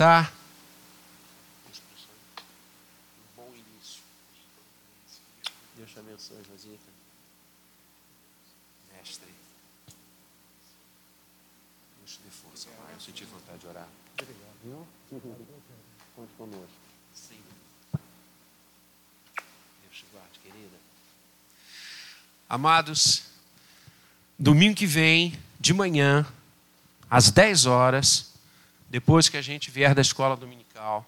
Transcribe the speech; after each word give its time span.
Tá? 0.00 0.32
Bom 3.36 3.52
início. 3.54 4.00
Deus 5.76 5.90
te 5.90 5.98
abençoe, 5.98 6.38
Rosita. 6.50 6.90
Mestre. 8.96 9.28
Deus 11.98 12.12
te 12.12 12.22
dê 12.22 12.30
força, 12.30 12.70
Pai. 12.70 12.94
Eu 12.94 13.00
senti 13.02 13.26
vontade 13.26 13.58
de 13.58 13.66
orar. 13.66 13.88
Obrigado, 14.14 14.56
viu? 14.64 14.86
Conte 16.16 16.32
conosco. 16.38 16.70
Sim. 17.14 17.42
Deus 17.92 18.00
te 19.92 20.06
guarde, 20.10 20.38
querida. 20.42 20.78
Amados, 22.48 23.24
domingo 24.38 24.76
que 24.76 24.86
vem, 24.86 25.38
de 25.60 25.74
manhã, 25.74 26.26
às 27.10 27.30
10 27.30 27.66
horas, 27.66 28.29
depois 28.90 29.28
que 29.28 29.36
a 29.36 29.42
gente 29.42 29.70
vier 29.70 29.94
da 29.94 30.02
escola 30.02 30.36
dominical, 30.36 31.06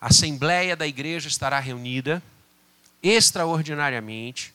a 0.00 0.08
Assembleia 0.08 0.76
da 0.76 0.86
Igreja 0.86 1.28
estará 1.28 1.60
reunida 1.60 2.20
extraordinariamente 3.00 4.52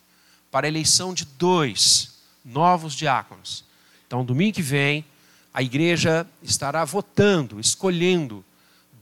para 0.52 0.68
a 0.68 0.70
eleição 0.70 1.14
de 1.14 1.24
dois 1.24 2.20
novos 2.44 2.94
diáconos. 2.94 3.64
Então, 4.06 4.26
domingo 4.26 4.56
que 4.56 4.62
vem, 4.62 5.06
a 5.54 5.64
igreja 5.64 6.28
estará 6.44 6.86
votando, 6.86 7.60
escolhendo 7.60 8.46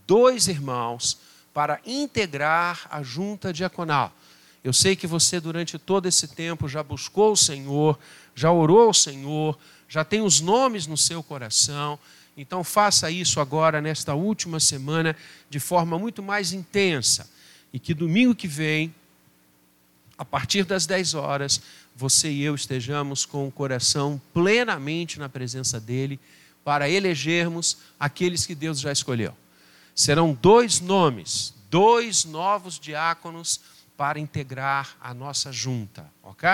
dois 0.07 0.47
irmãos 0.47 1.17
para 1.53 1.79
integrar 1.85 2.87
a 2.89 3.03
junta 3.03 3.51
diaconal. 3.51 4.11
Eu 4.63 4.73
sei 4.73 4.95
que 4.95 5.05
você, 5.05 5.39
durante 5.39 5.77
todo 5.77 6.07
esse 6.07 6.27
tempo, 6.27 6.67
já 6.67 6.81
buscou 6.81 7.33
o 7.33 7.37
Senhor, 7.37 7.99
já 8.33 8.51
orou 8.51 8.87
ao 8.87 8.93
Senhor, 8.93 9.57
já 9.87 10.03
tem 10.03 10.21
os 10.21 10.41
nomes 10.41 10.87
no 10.87 10.97
seu 10.97 11.21
coração. 11.21 11.99
Então, 12.37 12.63
faça 12.63 13.09
isso 13.09 13.39
agora, 13.39 13.81
nesta 13.81 14.13
última 14.13 14.59
semana, 14.59 15.15
de 15.49 15.59
forma 15.59 15.97
muito 15.97 16.21
mais 16.21 16.51
intensa. 16.51 17.29
E 17.71 17.79
que 17.79 17.93
domingo 17.93 18.35
que 18.35 18.47
vem, 18.47 18.93
a 20.17 20.25
partir 20.25 20.65
das 20.65 20.85
10 20.85 21.13
horas, 21.13 21.61
você 21.95 22.29
e 22.29 22.43
eu 22.43 22.53
estejamos 22.53 23.25
com 23.25 23.47
o 23.47 23.51
coração 23.51 24.21
plenamente 24.33 25.17
na 25.17 25.29
presença 25.29 25.79
dEle, 25.79 26.19
para 26.63 26.89
elegermos 26.89 27.77
aqueles 27.99 28.45
que 28.45 28.55
Deus 28.55 28.79
já 28.79 28.91
escolheu. 28.91 29.33
Serão 29.93 30.33
dois 30.33 30.81
nomes, 30.81 31.53
dois 31.69 32.25
novos 32.25 32.79
diáconos 32.79 33.61
para 33.95 34.19
integrar 34.19 34.97
a 34.99 35.13
nossa 35.13 35.53
junta, 35.53 36.05
ok? 36.23 36.49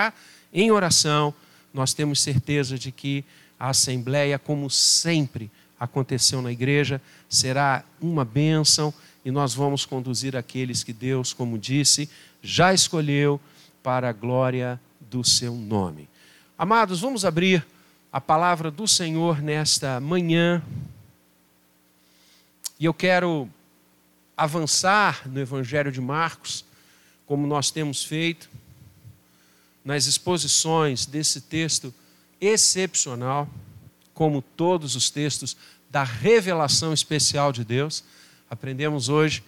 Em 0.52 0.70
oração, 0.70 1.34
nós 1.72 1.94
temos 1.94 2.20
certeza 2.20 2.78
de 2.78 2.92
que 2.92 3.24
a 3.58 3.70
assembleia, 3.70 4.38
como 4.38 4.68
sempre 4.68 5.50
aconteceu 5.82 6.40
na 6.40 6.52
igreja, 6.52 7.02
será 7.28 7.82
uma 8.00 8.24
bênção 8.24 8.94
e 9.24 9.32
nós 9.32 9.52
vamos 9.52 9.84
conduzir 9.84 10.36
aqueles 10.36 10.84
que 10.84 10.92
Deus, 10.92 11.32
como 11.32 11.58
disse, 11.58 12.08
já 12.40 12.72
escolheu 12.72 13.40
para 13.82 14.08
a 14.08 14.12
glória 14.12 14.80
do 15.00 15.24
seu 15.24 15.56
nome. 15.56 16.08
Amados, 16.56 17.00
vamos 17.00 17.24
abrir 17.24 17.66
a 18.12 18.20
palavra 18.20 18.70
do 18.70 18.86
Senhor 18.86 19.42
nesta 19.42 19.98
manhã. 19.98 20.62
E 22.78 22.84
eu 22.84 22.94
quero 22.94 23.48
avançar 24.36 25.28
no 25.28 25.40
Evangelho 25.40 25.90
de 25.90 26.00
Marcos 26.00 26.64
como 27.26 27.44
nós 27.44 27.72
temos 27.72 28.04
feito, 28.04 28.48
nas 29.84 30.06
exposições 30.06 31.06
desse 31.06 31.40
texto 31.40 31.92
excepcional, 32.40 33.48
como 34.22 34.40
todos 34.40 34.94
os 34.94 35.10
textos 35.10 35.56
da 35.90 36.04
revelação 36.04 36.92
especial 36.92 37.50
de 37.50 37.64
Deus. 37.64 38.04
Aprendemos 38.48 39.08
hoje 39.08 39.42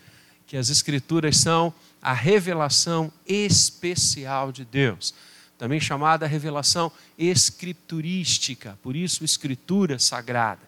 que 0.49 0.57
as 0.57 0.69
Escrituras 0.69 1.37
são 1.37 1.73
a 2.03 2.13
revelação 2.13 3.13
especial 3.25 4.51
de 4.51 4.65
Deus, 4.65 5.15
também 5.57 5.79
chamada 5.79 6.27
revelação 6.27 6.91
escriturística, 7.17 8.77
por 8.83 8.97
isso, 8.97 9.25
Escritura 9.25 9.97
Sagrada. 10.01 10.63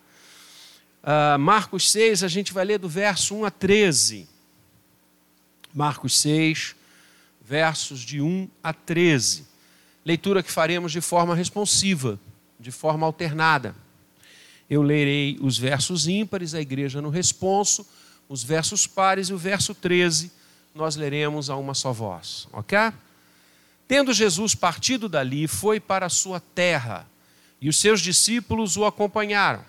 Uh, 1.02 1.36
Marcos 1.36 1.90
6, 1.90 2.22
a 2.22 2.28
gente 2.28 2.52
vai 2.52 2.64
ler 2.64 2.78
do 2.78 2.88
verso 2.88 3.34
1 3.34 3.44
a 3.44 3.50
13. 3.50 4.28
Marcos 5.74 6.16
6, 6.20 6.76
versos 7.44 8.02
de 8.02 8.20
1 8.20 8.48
a 8.62 8.72
13. 8.72 9.44
Leitura 10.04 10.44
que 10.44 10.52
faremos 10.52 10.92
de 10.92 11.00
forma 11.00 11.34
responsiva, 11.34 12.20
de 12.60 12.70
forma 12.70 13.04
alternada. 13.04 13.74
Eu 14.68 14.82
lerei 14.82 15.38
os 15.40 15.56
versos 15.56 16.08
ímpares, 16.08 16.54
a 16.54 16.60
igreja 16.60 17.00
no 17.00 17.08
responso, 17.08 17.86
os 18.28 18.42
versos 18.42 18.86
pares 18.86 19.28
e 19.28 19.32
o 19.32 19.38
verso 19.38 19.74
13 19.74 20.32
nós 20.74 20.94
leremos 20.94 21.48
a 21.48 21.56
uma 21.56 21.72
só 21.72 21.92
voz, 21.92 22.46
ok? 22.52 22.78
Tendo 23.88 24.12
Jesus 24.12 24.54
partido 24.54 25.08
dali, 25.08 25.46
foi 25.48 25.80
para 25.80 26.06
a 26.06 26.10
sua 26.10 26.38
terra, 26.38 27.08
e 27.60 27.68
os 27.68 27.78
seus 27.78 28.00
discípulos 28.00 28.76
o 28.76 28.84
acompanharam. 28.84 29.64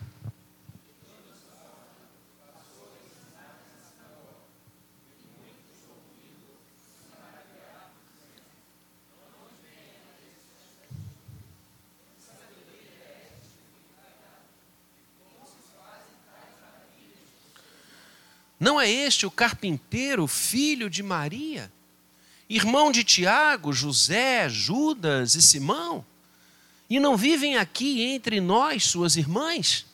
Não 18.59 18.79
é 18.79 18.89
este 18.89 19.25
o 19.25 19.31
carpinteiro, 19.31 20.25
filho 20.27 20.89
de 20.89 21.03
Maria, 21.03 21.71
irmão 22.49 22.91
de 22.91 23.03
Tiago, 23.03 23.73
José, 23.73 24.49
Judas 24.49 25.35
e 25.35 25.41
Simão? 25.41 26.05
E 26.89 26.99
não 26.99 27.17
vivem 27.17 27.57
aqui 27.57 28.03
entre 28.03 28.39
nós, 28.39 28.85
suas 28.85 29.15
irmãs? 29.17 29.85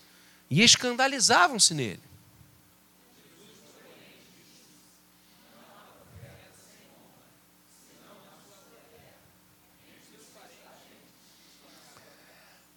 E 0.49 0.61
escandalizavam-se 0.61 1.73
nele. 1.73 2.02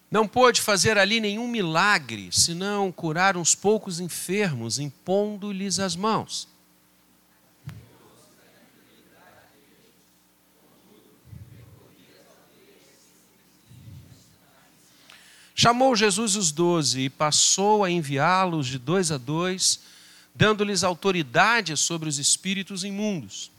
Não 0.09 0.27
pôde 0.27 0.61
fazer 0.61 0.97
ali 0.97 1.19
nenhum 1.19 1.47
milagre, 1.47 2.29
senão 2.31 2.91
curar 2.91 3.35
uns 3.35 3.53
poucos 3.53 3.99
enfermos, 3.99 4.79
impondo-lhes 4.79 5.79
as 5.79 5.95
mãos. 5.95 6.47
Chamou 15.53 15.95
Jesus 15.95 16.35
os 16.35 16.51
doze 16.51 17.01
e 17.01 17.09
passou 17.09 17.83
a 17.83 17.89
enviá-los 17.89 18.67
de 18.67 18.77
dois 18.77 19.11
a 19.11 19.17
dois, 19.17 19.81
dando-lhes 20.33 20.83
autoridade 20.83 21.75
sobre 21.75 22.07
os 22.07 22.19
espíritos 22.19 22.83
imundos. 22.83 23.51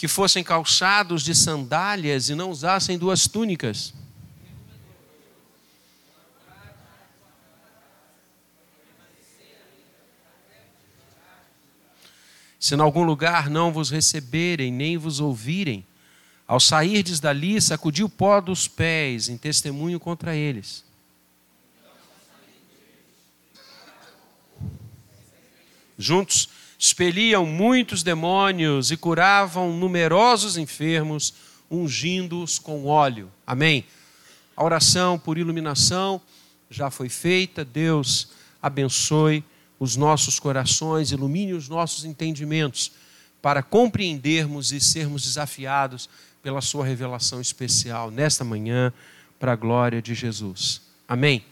Que 0.00 0.08
fossem 0.08 0.42
calçados 0.42 1.22
de 1.22 1.34
sandálias 1.34 2.30
e 2.30 2.34
não 2.34 2.50
usassem 2.50 2.96
duas 2.96 3.28
túnicas. 3.28 3.92
Se 12.58 12.74
em 12.74 12.80
algum 12.80 13.02
lugar 13.02 13.50
não 13.50 13.70
vos 13.70 13.90
receberem, 13.90 14.72
nem 14.72 14.96
vos 14.96 15.20
ouvirem, 15.20 15.86
ao 16.48 16.58
sairdes 16.58 17.20
dali, 17.20 17.60
sacudi 17.60 18.02
o 18.02 18.08
pó 18.08 18.40
dos 18.40 18.66
pés 18.66 19.28
em 19.28 19.36
testemunho 19.36 20.00
contra 20.00 20.34
eles. 20.34 20.82
Juntos 25.98 26.48
expeliam 26.80 27.44
muitos 27.44 28.02
demônios 28.02 28.90
e 28.90 28.96
curavam 28.96 29.70
numerosos 29.76 30.56
enfermos, 30.56 31.34
ungindo-os 31.70 32.58
com 32.58 32.86
óleo. 32.86 33.30
Amém. 33.46 33.84
A 34.56 34.64
oração 34.64 35.18
por 35.18 35.36
iluminação 35.36 36.22
já 36.70 36.90
foi 36.90 37.10
feita. 37.10 37.66
Deus 37.66 38.30
abençoe 38.62 39.44
os 39.78 39.94
nossos 39.94 40.40
corações, 40.40 41.12
ilumine 41.12 41.52
os 41.52 41.68
nossos 41.68 42.06
entendimentos 42.06 42.92
para 43.42 43.62
compreendermos 43.62 44.72
e 44.72 44.80
sermos 44.80 45.24
desafiados 45.24 46.08
pela 46.42 46.62
sua 46.62 46.86
revelação 46.86 47.42
especial 47.42 48.10
nesta 48.10 48.42
manhã 48.42 48.90
para 49.38 49.52
a 49.52 49.56
glória 49.56 50.00
de 50.00 50.14
Jesus. 50.14 50.80
Amém. 51.06 51.44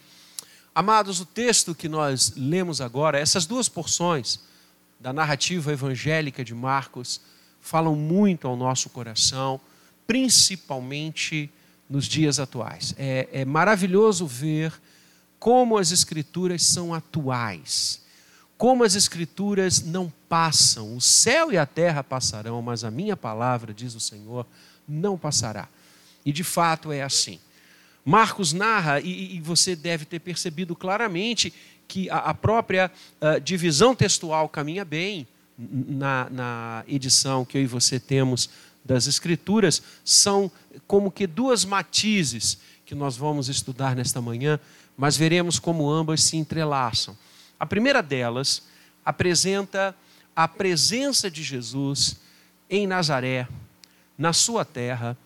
Amados, 0.74 1.20
o 1.20 1.26
texto 1.26 1.74
que 1.74 1.88
nós 1.88 2.32
lemos 2.34 2.80
agora, 2.80 3.18
essas 3.18 3.44
duas 3.44 3.68
porções, 3.68 4.47
da 4.98 5.12
narrativa 5.12 5.72
evangélica 5.72 6.44
de 6.44 6.54
Marcos 6.54 7.20
falam 7.60 7.94
muito 7.94 8.46
ao 8.46 8.56
nosso 8.56 8.90
coração 8.90 9.60
principalmente 10.08 11.52
nos 11.88 12.06
dias 12.06 12.40
atuais. 12.40 12.94
É, 12.96 13.28
é 13.30 13.44
maravilhoso 13.44 14.26
ver 14.26 14.72
como 15.38 15.76
as 15.76 15.92
Escrituras 15.92 16.62
são 16.64 16.94
atuais, 16.94 18.02
como 18.56 18.82
as 18.84 18.94
Escrituras 18.94 19.82
não 19.82 20.10
passam. 20.26 20.96
O 20.96 21.00
céu 21.00 21.52
e 21.52 21.58
a 21.58 21.66
terra 21.66 22.02
passarão, 22.02 22.62
mas 22.62 22.84
a 22.84 22.90
minha 22.90 23.16
palavra, 23.18 23.74
diz 23.74 23.94
o 23.94 24.00
Senhor, 24.00 24.46
não 24.88 25.18
passará. 25.18 25.68
E 26.24 26.32
de 26.32 26.42
fato 26.42 26.90
é 26.90 27.02
assim. 27.02 27.38
Marcos 28.02 28.54
narra, 28.54 29.00
e, 29.00 29.36
e 29.36 29.40
você 29.42 29.76
deve 29.76 30.06
ter 30.06 30.20
percebido 30.20 30.74
claramente 30.74 31.52
que 31.88 32.08
a, 32.10 32.18
a 32.18 32.34
própria 32.34 32.92
uh, 33.20 33.40
divisão 33.40 33.96
textual 33.96 34.48
caminha 34.48 34.84
bem 34.84 35.26
na, 35.58 36.28
na 36.30 36.84
edição 36.86 37.44
que 37.44 37.58
eu 37.58 37.62
e 37.62 37.66
você 37.66 37.98
temos 37.98 38.48
das 38.84 39.06
Escrituras, 39.06 39.82
são 40.04 40.50
como 40.86 41.10
que 41.10 41.26
duas 41.26 41.64
matizes 41.64 42.58
que 42.86 42.94
nós 42.94 43.16
vamos 43.16 43.48
estudar 43.48 43.96
nesta 43.96 44.20
manhã, 44.20 44.58
mas 44.96 45.16
veremos 45.16 45.58
como 45.58 45.90
ambas 45.90 46.22
se 46.22 46.36
entrelaçam. 46.36 47.16
A 47.58 47.66
primeira 47.66 48.02
delas 48.02 48.62
apresenta 49.04 49.94
a 50.34 50.46
presença 50.46 51.30
de 51.30 51.42
Jesus 51.42 52.16
em 52.70 52.86
Nazaré, 52.86 53.48
na 54.16 54.32
sua 54.32 54.64
terra, 54.64 55.16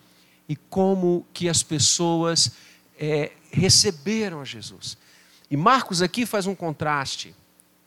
e 0.49 0.55
como 0.55 1.25
que 1.33 1.47
as 1.47 1.63
pessoas 1.63 2.51
é, 2.99 3.31
receberam 3.51 4.41
a 4.41 4.45
Jesus. 4.45 4.97
E 5.53 5.55
Marcos 5.55 6.01
aqui 6.01 6.25
faz 6.25 6.47
um 6.47 6.55
contraste 6.55 7.35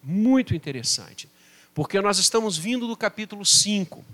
muito 0.01 0.55
interessante, 0.55 1.29
porque 1.75 2.01
nós 2.01 2.17
estamos 2.17 2.57
vindo 2.57 2.87
do 2.87 2.97
capítulo 2.97 3.45
5. 3.45 4.05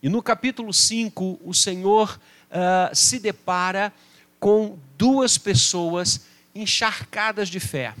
E 0.00 0.08
no 0.08 0.22
capítulo 0.22 0.72
5, 0.72 1.40
o 1.44 1.52
Senhor 1.52 2.20
uh, 2.52 2.94
se 2.94 3.18
depara 3.18 3.92
com 4.38 4.78
duas 4.96 5.36
pessoas 5.36 6.24
encharcadas 6.54 7.48
de 7.48 7.58
fé. 7.58 7.96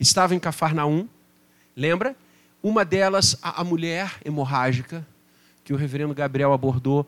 Estava 0.00 0.34
em 0.34 0.40
Cafarnaum, 0.40 1.06
lembra? 1.76 2.16
Uma 2.62 2.82
delas, 2.82 3.36
a, 3.42 3.60
a 3.60 3.64
mulher 3.64 4.10
hemorrágica, 4.24 5.06
que 5.62 5.74
o 5.74 5.76
reverendo 5.76 6.14
Gabriel 6.14 6.54
abordou 6.54 7.06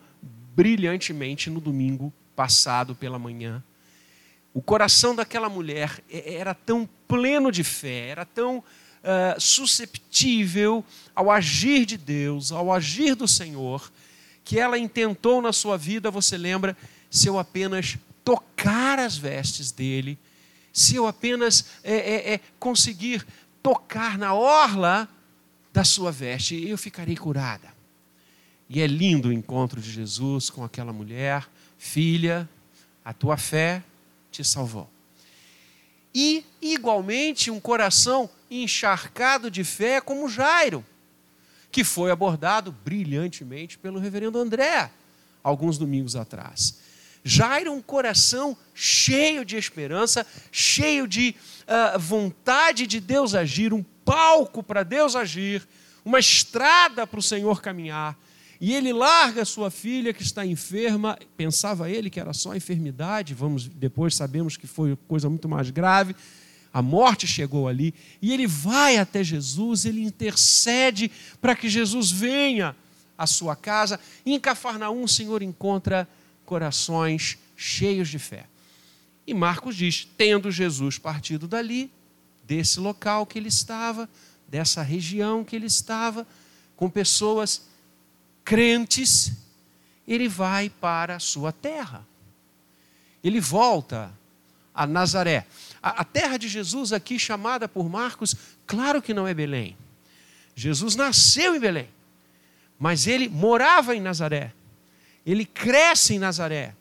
brilhantemente 0.54 1.48
no 1.48 1.62
domingo 1.62 2.12
passado 2.36 2.94
pela 2.94 3.18
manhã. 3.18 3.64
O 4.52 4.62
coração 4.62 5.14
daquela 5.14 5.48
mulher 5.48 6.02
era 6.10 6.54
tão 6.54 6.88
pleno 7.06 7.52
de 7.52 7.62
fé, 7.62 8.08
era 8.08 8.24
tão 8.24 8.58
uh, 8.58 9.40
susceptível 9.40 10.84
ao 11.14 11.30
agir 11.30 11.84
de 11.84 11.96
Deus, 11.96 12.50
ao 12.52 12.72
agir 12.72 13.14
do 13.14 13.28
Senhor, 13.28 13.90
que 14.44 14.58
ela 14.58 14.78
intentou 14.78 15.42
na 15.42 15.52
sua 15.52 15.76
vida, 15.76 16.10
você 16.10 16.36
lembra, 16.36 16.76
se 17.10 17.28
eu 17.28 17.38
apenas 17.38 17.98
tocar 18.24 18.98
as 18.98 19.16
vestes 19.16 19.70
dele, 19.70 20.18
se 20.72 20.96
eu 20.96 21.06
apenas 21.06 21.66
é, 21.82 21.94
é, 21.94 22.34
é, 22.34 22.40
conseguir 22.58 23.26
tocar 23.62 24.16
na 24.16 24.34
orla 24.34 25.08
da 25.72 25.84
sua 25.84 26.10
veste, 26.10 26.66
eu 26.66 26.78
ficarei 26.78 27.16
curada. 27.16 27.68
E 28.68 28.80
é 28.80 28.86
lindo 28.86 29.28
o 29.28 29.32
encontro 29.32 29.80
de 29.80 29.90
Jesus 29.90 30.50
com 30.50 30.62
aquela 30.62 30.92
mulher, 30.92 31.48
filha, 31.78 32.48
a 33.04 33.12
tua 33.12 33.36
fé 33.36 33.82
te 34.30 34.44
salvou. 34.44 34.88
E, 36.14 36.44
igualmente, 36.60 37.50
um 37.50 37.60
coração 37.60 38.28
encharcado 38.50 39.50
de 39.50 39.62
fé 39.62 40.00
como 40.00 40.28
Jairo, 40.28 40.84
que 41.70 41.84
foi 41.84 42.10
abordado 42.10 42.72
brilhantemente 42.72 43.78
pelo 43.78 43.98
reverendo 43.98 44.38
André, 44.38 44.90
alguns 45.42 45.76
domingos 45.76 46.16
atrás. 46.16 46.78
Jairo, 47.22 47.72
um 47.72 47.82
coração 47.82 48.56
cheio 48.74 49.44
de 49.44 49.56
esperança, 49.56 50.26
cheio 50.50 51.06
de 51.06 51.34
uh, 51.64 51.98
vontade 51.98 52.86
de 52.86 53.00
Deus 53.00 53.34
agir, 53.34 53.72
um 53.72 53.84
palco 54.04 54.62
para 54.62 54.82
Deus 54.82 55.14
agir, 55.14 55.66
uma 56.04 56.18
estrada 56.18 57.06
para 57.06 57.20
o 57.20 57.22
Senhor 57.22 57.60
caminhar. 57.60 58.16
E 58.60 58.74
ele 58.74 58.92
larga 58.92 59.44
sua 59.44 59.70
filha 59.70 60.12
que 60.12 60.22
está 60.22 60.44
enferma, 60.44 61.16
pensava 61.36 61.88
ele 61.88 62.10
que 62.10 62.18
era 62.18 62.32
só 62.32 62.54
enfermidade, 62.56 63.34
vamos 63.34 63.68
depois 63.68 64.16
sabemos 64.16 64.56
que 64.56 64.66
foi 64.66 64.96
coisa 65.06 65.28
muito 65.28 65.48
mais 65.48 65.70
grave. 65.70 66.14
A 66.72 66.82
morte 66.82 67.26
chegou 67.26 67.68
ali 67.68 67.94
e 68.20 68.32
ele 68.32 68.46
vai 68.46 68.96
até 68.96 69.22
Jesus, 69.22 69.84
ele 69.84 70.02
intercede 70.02 71.10
para 71.40 71.54
que 71.54 71.68
Jesus 71.68 72.10
venha 72.10 72.74
à 73.16 73.26
sua 73.26 73.54
casa. 73.54 73.98
E 74.26 74.34
em 74.34 74.40
Cafarnaum 74.40 75.04
o 75.04 75.08
Senhor 75.08 75.42
encontra 75.42 76.08
corações 76.44 77.38
cheios 77.56 78.08
de 78.08 78.18
fé. 78.18 78.44
E 79.26 79.34
Marcos 79.34 79.76
diz: 79.76 80.08
tendo 80.16 80.50
Jesus 80.50 80.98
partido 80.98 81.46
dali, 81.46 81.90
desse 82.44 82.80
local 82.80 83.24
que 83.24 83.38
ele 83.38 83.48
estava, 83.48 84.08
dessa 84.48 84.82
região 84.82 85.44
que 85.44 85.54
ele 85.54 85.66
estava, 85.66 86.26
com 86.74 86.88
pessoas 86.88 87.67
crentes, 88.48 89.32
ele 90.06 90.26
vai 90.26 90.70
para 90.70 91.16
a 91.16 91.20
sua 91.20 91.52
terra. 91.52 92.02
Ele 93.22 93.40
volta 93.40 94.10
a 94.74 94.86
Nazaré. 94.86 95.44
A, 95.82 96.00
a, 96.00 96.04
terra 96.04 96.38
de 96.38 96.48
Jesus, 96.48 96.94
aqui 96.94 97.18
chamada 97.18 97.68
por 97.68 97.90
Marcos, 97.90 98.34
claro 98.66 99.02
que 99.02 99.12
não 99.12 99.28
é 99.28 99.34
Belém. 99.34 99.76
Jesus 100.56 100.96
nasceu 100.96 101.54
em 101.54 101.60
Belém, 101.60 101.90
mas 102.78 103.06
ele 103.06 103.28
morava 103.28 103.94
em 103.94 104.00
Nazaré. 104.00 104.54
Ele 105.26 105.44
cresce 105.44 106.14
em 106.14 106.18
Nazaré. 106.18 106.74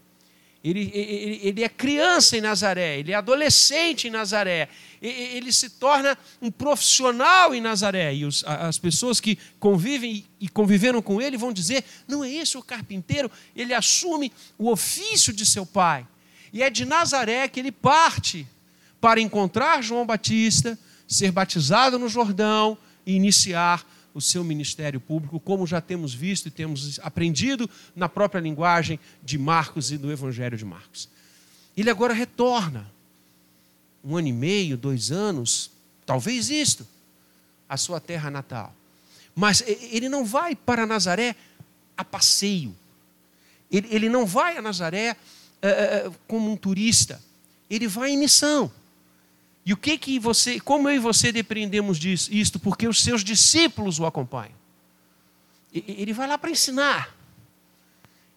Ele, 0.64 0.90
ele, 0.94 1.40
ele, 1.44 1.64
é 1.66 1.70
criança 1.70 2.38
em 2.38 2.42
Nazaré, 2.42 2.98
ele 2.98 3.12
é 3.12 3.16
adolescente 3.16 4.08
em 4.08 4.12
Nazaré, 4.12 4.70
ele 5.02 5.52
se 5.52 5.70
torna 5.72 6.18
um 6.42 6.50
profissional 6.50 7.54
em 7.54 7.62
Nazaré. 7.62 8.14
E 8.16 8.26
os, 8.26 8.44
as 8.46 8.78
pessoas 8.78 9.20
que 9.20 9.38
convivem 9.60 10.26
e 10.40 10.48
conviveram 10.48 11.02
com 11.02 11.22
ele 11.22 11.38
vão 11.38 11.54
dizer: 11.54 11.84
não 12.08 12.24
é 12.24 12.32
esse 12.32 12.58
o 12.58 12.64
carpinteiro, 12.64 13.32
ele 13.56 13.74
assume 13.74 14.32
o 14.58 14.70
ofício 14.70 15.32
de 15.34 15.46
seu 15.46 15.66
pai. 15.66 16.08
E 16.52 16.64
é 16.64 16.70
de 16.70 16.86
Nazaré 16.86 17.48
que 17.48 17.60
ele 17.60 17.72
parte 17.72 18.48
para 19.00 19.22
encontrar 19.22 19.84
João 19.84 20.06
Batista, 20.06 20.78
ser 21.08 21.32
batizado 21.32 22.00
no 22.00 22.10
Jordão 22.10 22.78
e 23.06 23.14
iniciar 23.14 23.86
o 24.14 24.22
seu 24.22 24.44
ministério 24.44 25.00
público, 25.00 25.40
como 25.40 25.68
já 25.68 25.80
temos 25.80 26.12
visto 26.12 26.48
e 26.48 26.52
temos 26.52 27.00
aprendido 27.04 27.70
na 27.96 28.10
própria 28.10 28.40
linguagem 28.40 29.00
de 29.24 29.38
Marcos 29.38 29.92
e 29.92 29.98
do 29.98 30.12
Evangelho 30.12 30.58
de 30.58 30.66
Marcos. 30.66 31.08
Ele 31.78 31.92
agora 31.92 32.16
retorna, 32.16 32.92
um 34.08 34.16
ano 34.16 34.30
e 34.30 34.34
meio, 34.34 34.78
dois 34.78 35.12
anos, 35.12 35.70
talvez 36.06 36.50
isto, 36.50 36.88
à 37.68 37.76
sua 37.76 38.00
terra 38.00 38.32
natal. 38.32 38.74
Mas 39.36 39.62
ele 39.68 40.08
não 40.08 40.24
vai 40.24 40.56
para 40.56 40.86
Nazaré 40.86 41.36
a 41.98 42.06
passeio. 42.06 42.74
Ele, 43.70 43.88
ele 43.92 44.10
não 44.10 44.26
vai 44.26 44.56
a 44.56 44.62
Nazaré 44.62 45.12
uh, 45.12 46.16
como 46.26 46.50
um 46.50 46.56
turista. 46.56 47.22
Ele 47.70 47.88
vai 47.88 48.12
em 48.12 48.18
missão. 48.18 48.72
E 49.66 49.74
o 49.74 49.78
que 49.78 49.98
que 49.98 50.18
você, 50.18 50.62
como 50.62 50.88
eu 50.88 50.96
e 50.96 51.00
você 51.00 51.30
depreendemos 51.30 52.00
disso? 52.00 52.34
Isto 52.34 52.58
porque 52.58 52.88
os 52.88 53.04
seus 53.04 53.22
discípulos 53.22 54.00
o 54.00 54.06
acompanham. 54.06 54.56
Ele 55.74 56.14
vai 56.14 56.28
lá 56.28 56.38
para 56.38 56.50
ensinar. 56.50 57.14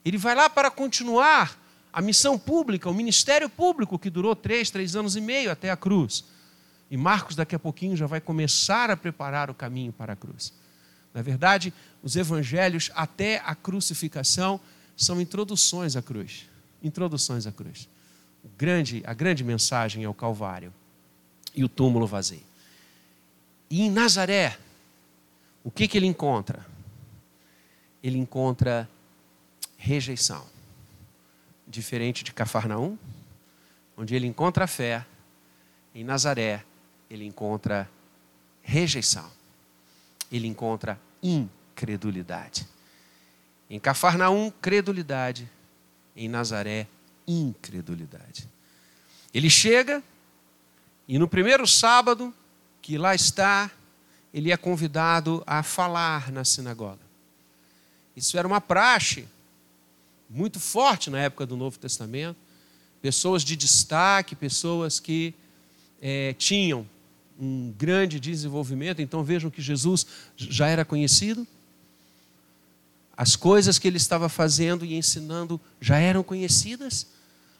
Ele 0.05 0.19
vai 0.19 0.35
lá 0.35 0.51
para 0.51 0.69
continuar 0.71 1.57
a 1.93 2.01
missão 2.01 2.39
pública, 2.39 2.89
o 2.89 2.95
ministério 2.95 3.49
público 3.49 3.99
que 3.99 4.11
durou 4.11 4.37
três, 4.37 4.71
três 4.71 4.95
anos 4.95 5.17
e 5.17 5.21
meio 5.21 5.51
até 5.51 5.71
a 5.71 5.77
cruz. 5.77 6.25
E 6.91 6.97
Marcos 6.97 7.37
daqui 7.37 7.55
a 7.55 7.59
pouquinho 7.59 7.97
já 7.97 8.07
vai 8.07 8.21
começar 8.21 8.91
a 8.91 8.97
preparar 8.97 9.51
o 9.51 9.55
caminho 9.55 9.93
para 9.93 10.13
a 10.13 10.17
cruz. 10.17 10.53
Na 11.13 11.23
verdade, 11.23 11.73
os 12.03 12.17
evangelhos 12.17 12.91
até 12.95 13.43
a 13.45 13.55
crucificação 13.55 14.61
são 14.97 15.21
introduções 15.21 15.97
à 15.97 16.03
cruz. 16.03 16.47
Introduções 16.83 17.47
à 17.47 17.53
cruz. 17.53 17.89
O 18.45 18.49
grande, 18.57 19.03
a 19.07 19.13
grande 19.13 19.45
mensagem 19.45 20.05
é 20.05 20.09
o 20.09 20.15
Calvário 20.15 20.73
e 21.55 21.65
o 21.65 21.69
túmulo 21.69 22.07
vazio. 22.07 22.43
E 23.69 23.83
em 23.83 23.91
Nazaré, 23.91 24.59
o 25.63 25.71
que, 25.71 25.87
que 25.87 25.97
ele 25.97 26.07
encontra? 26.07 26.67
Ele 28.03 28.19
encontra 28.19 28.89
rejeição. 29.77 30.45
Diferente 31.71 32.25
de 32.25 32.33
Cafarnaum, 32.33 32.99
onde 33.97 34.15
ele 34.15 34.27
encontra 34.27 34.67
fé, 34.67 35.07
em 35.95 36.03
Nazaré, 36.03 36.65
ele 37.09 37.25
encontra 37.25 37.89
rejeição. 38.63 39.31
Ele 40.31 40.47
encontra 40.47 41.01
incredulidade. 41.23 42.67
Em 43.69 43.79
Cafarnaum, 43.79 44.51
credulidade. 44.61 45.49
Em 46.17 46.29
Nazaré, 46.29 46.87
incredulidade. 47.27 48.49
Ele 49.33 49.49
chega 49.49 50.03
e 51.07 51.19
no 51.19 51.29
primeiro 51.29 51.67
sábado 51.67 52.35
que 52.81 52.97
lá 52.97 53.15
está, 53.15 53.71
ele 54.33 54.53
é 54.53 54.57
convidado 54.57 55.43
a 55.47 55.63
falar 55.63 56.31
na 56.31 56.45
sinagoga. 56.45 57.03
Isso 58.17 58.39
era 58.39 58.47
uma 58.47 58.61
praxe 58.61 59.29
muito 60.31 60.61
forte 60.61 61.11
na 61.11 61.19
época 61.19 61.45
do 61.45 61.57
Novo 61.57 61.79
Testamento. 61.79 62.39
Pessoas 63.03 63.43
de 63.43 63.57
destaque, 63.57 64.37
pessoas 64.37 65.01
que 65.01 65.35
é, 66.01 66.35
tinham 66.35 66.87
um 67.39 67.75
grande 67.77 68.21
desenvolvimento. 68.21 69.03
Então 69.03 69.25
vejam 69.25 69.51
que 69.51 69.61
Jesus 69.61 70.07
já 70.37 70.69
era 70.69 70.85
conhecido. 70.85 71.47
As 73.17 73.35
coisas 73.35 73.79
que 73.79 73.89
ele 73.89 73.97
estava 73.97 74.29
fazendo 74.29 74.85
e 74.85 74.95
ensinando 74.95 75.61
já 75.81 75.99
eram 75.99 76.23
conhecidas, 76.23 77.07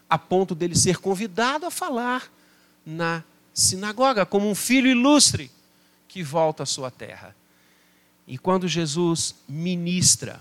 a 0.09 0.17
ponto 0.17 0.55
dele 0.55 0.77
ser 0.77 0.99
convidado 0.99 1.67
a 1.67 1.71
falar 1.71 2.31
na 2.87 3.23
sinagoga, 3.53 4.25
como 4.25 4.49
um 4.49 4.55
filho 4.55 4.89
ilustre 4.89 5.51
que 6.09 6.23
volta 6.23 6.63
à 6.63 6.67
sua 6.67 6.91
terra. 6.91 7.37
E 8.27 8.39
quando 8.39 8.69
Jesus 8.69 9.35
ministra, 9.49 10.41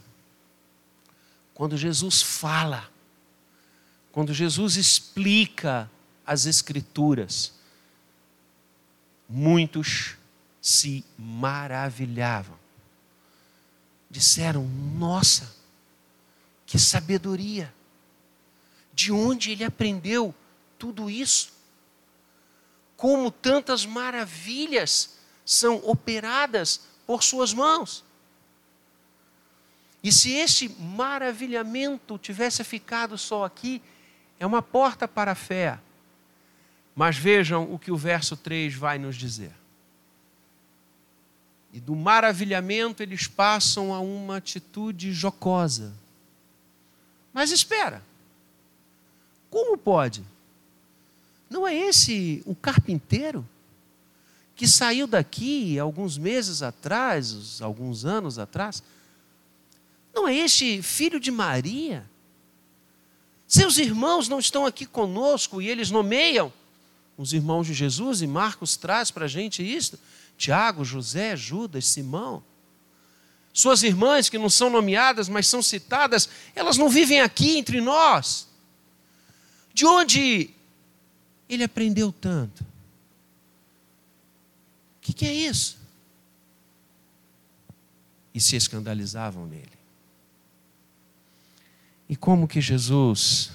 quando 1.59 1.75
Jesus 1.75 2.21
fala, 2.21 2.89
quando 4.13 4.33
Jesus 4.33 4.77
explica 4.77 5.91
as 6.25 6.45
Escrituras, 6.45 7.51
muitos 9.27 10.15
se 10.61 11.03
maravilhavam. 11.17 12.57
Disseram: 14.09 14.63
Nossa, 14.97 15.53
que 16.65 16.79
sabedoria! 16.79 17.75
De 18.93 19.11
onde 19.11 19.51
ele 19.51 19.65
aprendeu 19.65 20.33
tudo 20.77 21.09
isso? 21.09 21.51
Como 22.95 23.29
tantas 23.29 23.85
maravilhas 23.85 25.17
são 25.45 25.85
operadas 25.85 26.79
por 27.05 27.21
suas 27.21 27.53
mãos. 27.53 28.05
E 30.03 30.11
se 30.11 30.31
esse 30.31 30.69
maravilhamento 30.69 32.17
tivesse 32.17 32.63
ficado 32.63 33.17
só 33.17 33.43
aqui, 33.43 33.81
é 34.39 34.45
uma 34.45 34.61
porta 34.61 35.07
para 35.07 35.31
a 35.33 35.35
fé. 35.35 35.79
Mas 36.95 37.17
vejam 37.17 37.71
o 37.73 37.77
que 37.77 37.91
o 37.91 37.97
verso 37.97 38.37
3 38.37 38.73
vai 38.75 38.97
nos 38.97 39.15
dizer. 39.15 39.51
E 41.71 41.79
do 41.79 41.95
maravilhamento 41.95 43.03
eles 43.03 43.27
passam 43.27 43.93
a 43.93 43.99
uma 43.99 44.37
atitude 44.37 45.13
jocosa. 45.13 45.93
Mas 47.33 47.51
espera, 47.51 48.01
como 49.49 49.77
pode? 49.77 50.23
Não 51.49 51.67
é 51.67 51.75
esse 51.75 52.41
o 52.45 52.55
carpinteiro 52.55 53.47
que 54.55 54.67
saiu 54.67 55.07
daqui 55.07 55.79
alguns 55.79 56.17
meses 56.17 56.61
atrás, 56.61 57.61
alguns 57.61 58.03
anos 58.03 58.37
atrás? 58.37 58.83
Não 60.13 60.27
é 60.27 60.35
este 60.35 60.81
filho 60.81 61.19
de 61.19 61.31
Maria? 61.31 62.09
Seus 63.47 63.77
irmãos 63.77 64.27
não 64.27 64.39
estão 64.39 64.65
aqui 64.65 64.85
conosco 64.85 65.61
e 65.61 65.67
eles 65.67 65.89
nomeiam 65.89 66.53
os 67.17 67.33
irmãos 67.33 67.67
de 67.67 67.73
Jesus, 67.73 68.21
e 68.21 68.27
Marcos 68.27 68.77
traz 68.77 69.11
para 69.11 69.25
a 69.25 69.27
gente 69.27 69.61
isso: 69.61 69.99
Tiago, 70.37 70.85
José, 70.85 71.35
Judas, 71.35 71.85
Simão. 71.85 72.41
Suas 73.51 73.83
irmãs, 73.83 74.29
que 74.29 74.37
não 74.37 74.49
são 74.49 74.69
nomeadas, 74.69 75.27
mas 75.27 75.47
são 75.47 75.61
citadas, 75.61 76.29
elas 76.55 76.77
não 76.77 76.87
vivem 76.87 77.19
aqui 77.19 77.57
entre 77.57 77.81
nós. 77.81 78.47
De 79.73 79.85
onde 79.85 80.51
ele 81.49 81.63
aprendeu 81.63 82.11
tanto? 82.11 82.61
O 82.61 82.67
que, 85.01 85.11
que 85.11 85.25
é 85.25 85.33
isso? 85.33 85.77
E 88.33 88.39
se 88.39 88.55
escandalizavam 88.55 89.45
nele. 89.45 89.78
E 92.09 92.15
como 92.15 92.47
que 92.47 92.59
Jesus 92.59 93.51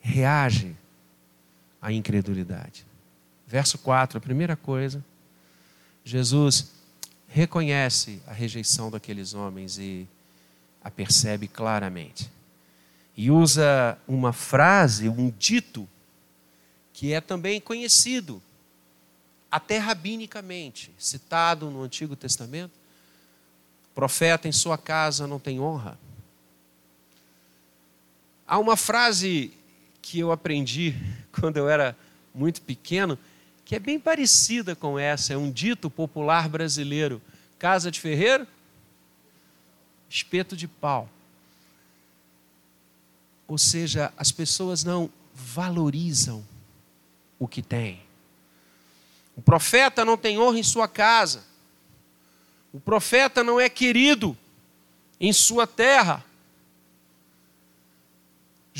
reage 0.00 0.76
à 1.82 1.92
incredulidade? 1.92 2.86
Verso 3.44 3.76
4, 3.78 4.18
a 4.18 4.20
primeira 4.20 4.54
coisa, 4.54 5.04
Jesus 6.04 6.70
reconhece 7.26 8.22
a 8.26 8.32
rejeição 8.32 8.88
daqueles 8.88 9.34
homens 9.34 9.78
e 9.78 10.06
a 10.82 10.90
percebe 10.90 11.48
claramente. 11.48 12.30
E 13.16 13.30
usa 13.30 13.98
uma 14.06 14.32
frase, 14.32 15.08
um 15.08 15.30
dito, 15.36 15.88
que 16.92 17.12
é 17.12 17.20
também 17.20 17.60
conhecido, 17.60 18.40
até 19.50 19.78
rabinicamente, 19.78 20.92
citado 20.96 21.68
no 21.68 21.82
Antigo 21.82 22.14
Testamento: 22.14 22.72
profeta 23.94 24.46
em 24.46 24.52
sua 24.52 24.78
casa 24.78 25.26
não 25.26 25.40
tem 25.40 25.58
honra. 25.58 25.98
Há 28.50 28.58
uma 28.58 28.76
frase 28.76 29.52
que 30.02 30.18
eu 30.18 30.32
aprendi 30.32 30.96
quando 31.30 31.56
eu 31.56 31.68
era 31.68 31.96
muito 32.34 32.60
pequeno, 32.60 33.16
que 33.64 33.76
é 33.76 33.78
bem 33.78 33.96
parecida 34.00 34.74
com 34.74 34.98
essa, 34.98 35.32
é 35.32 35.36
um 35.36 35.52
dito 35.52 35.88
popular 35.88 36.48
brasileiro: 36.48 37.22
casa 37.60 37.92
de 37.92 38.00
ferreiro, 38.00 38.44
espeto 40.08 40.56
de 40.56 40.66
pau. 40.66 41.08
Ou 43.46 43.56
seja, 43.56 44.12
as 44.16 44.32
pessoas 44.32 44.82
não 44.82 45.08
valorizam 45.32 46.44
o 47.38 47.46
que 47.46 47.62
têm. 47.62 48.00
O 49.36 49.42
profeta 49.42 50.04
não 50.04 50.16
tem 50.16 50.40
honra 50.40 50.58
em 50.58 50.64
sua 50.64 50.88
casa. 50.88 51.44
O 52.72 52.80
profeta 52.80 53.44
não 53.44 53.60
é 53.60 53.68
querido 53.68 54.36
em 55.20 55.32
sua 55.32 55.68
terra. 55.68 56.24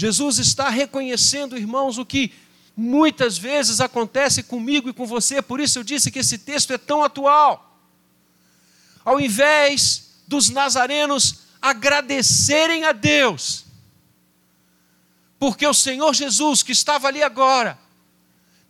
Jesus 0.00 0.38
está 0.38 0.71
reconhecendo, 0.71 1.59
irmãos, 1.59 1.99
o 1.99 2.07
que 2.07 2.33
muitas 2.75 3.37
vezes 3.37 3.83
acontece 3.83 4.42
comigo 4.42 4.88
e 4.88 4.95
com 4.95 5.04
você, 5.04 5.42
por 5.42 5.61
isso 5.61 5.78
eu 5.78 5.85
disse 5.85 6.11
que 6.11 6.21
esse 6.21 6.38
texto 6.38 6.73
é 6.73 6.78
tão 6.78 7.04
atual. 7.04 7.78
Ao 9.04 9.21
invés 9.21 10.23
dos 10.26 10.49
nazarenos 10.49 11.40
agradecerem 11.61 12.87
a 12.87 12.92
Deus, 12.92 13.66
porque 15.38 15.66
o 15.66 15.75
Senhor 15.75 16.14
Jesus, 16.14 16.62
que 16.62 16.73
estava 16.73 17.07
ali 17.07 17.23
agora, 17.23 17.78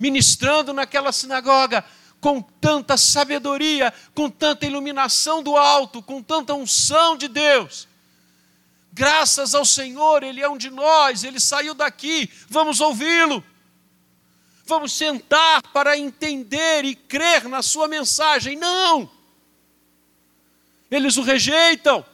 ministrando 0.01 0.73
naquela 0.73 1.13
sinagoga, 1.13 1.85
com 2.21 2.43
tanta 2.43 2.97
sabedoria, 2.97 3.95
com 4.17 4.29
tanta 4.29 4.67
iluminação 4.67 5.45
do 5.45 5.57
alto, 5.57 6.03
com 6.03 6.21
tanta 6.21 6.55
unção 6.55 7.17
de 7.17 7.29
Deus, 7.29 7.87
Graças 8.93 9.55
ao 9.55 9.65
Senhor, 9.65 10.23
Ele 10.23 10.41
é 10.41 10.49
um 10.49 10.57
de 10.57 10.71
nós, 10.71 11.25
Ele 11.25 11.39
saiu 11.39 11.75
daqui, 11.75 12.31
vamos 12.49 12.81
ouvi-lo. 12.81 13.45
Vamos 14.65 14.93
sentar 14.93 15.63
para 15.73 15.99
entender 15.99 16.85
e 16.85 16.95
crer 16.95 17.49
na 17.49 17.61
Sua 17.61 17.89
mensagem. 17.89 18.57
Não! 18.57 19.11
Eles 20.91 21.17
o 21.17 21.23
rejeitam. 21.23 22.05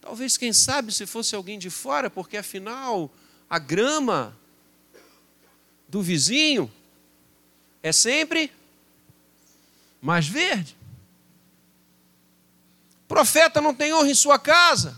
Talvez, 0.00 0.36
quem 0.36 0.52
sabe, 0.52 0.92
se 0.92 1.06
fosse 1.06 1.34
alguém 1.34 1.58
de 1.58 1.70
fora, 1.70 2.08
porque 2.08 2.36
afinal 2.36 3.10
a 3.50 3.58
grama 3.58 4.34
do 5.88 6.00
vizinho 6.00 6.72
é 7.82 7.92
sempre 7.92 8.52
mais 10.00 10.26
verde. 10.26 10.77
Profeta 13.08 13.60
não 13.62 13.74
tem 13.74 13.94
honra 13.94 14.10
em 14.10 14.14
sua 14.14 14.38
casa. 14.38 14.96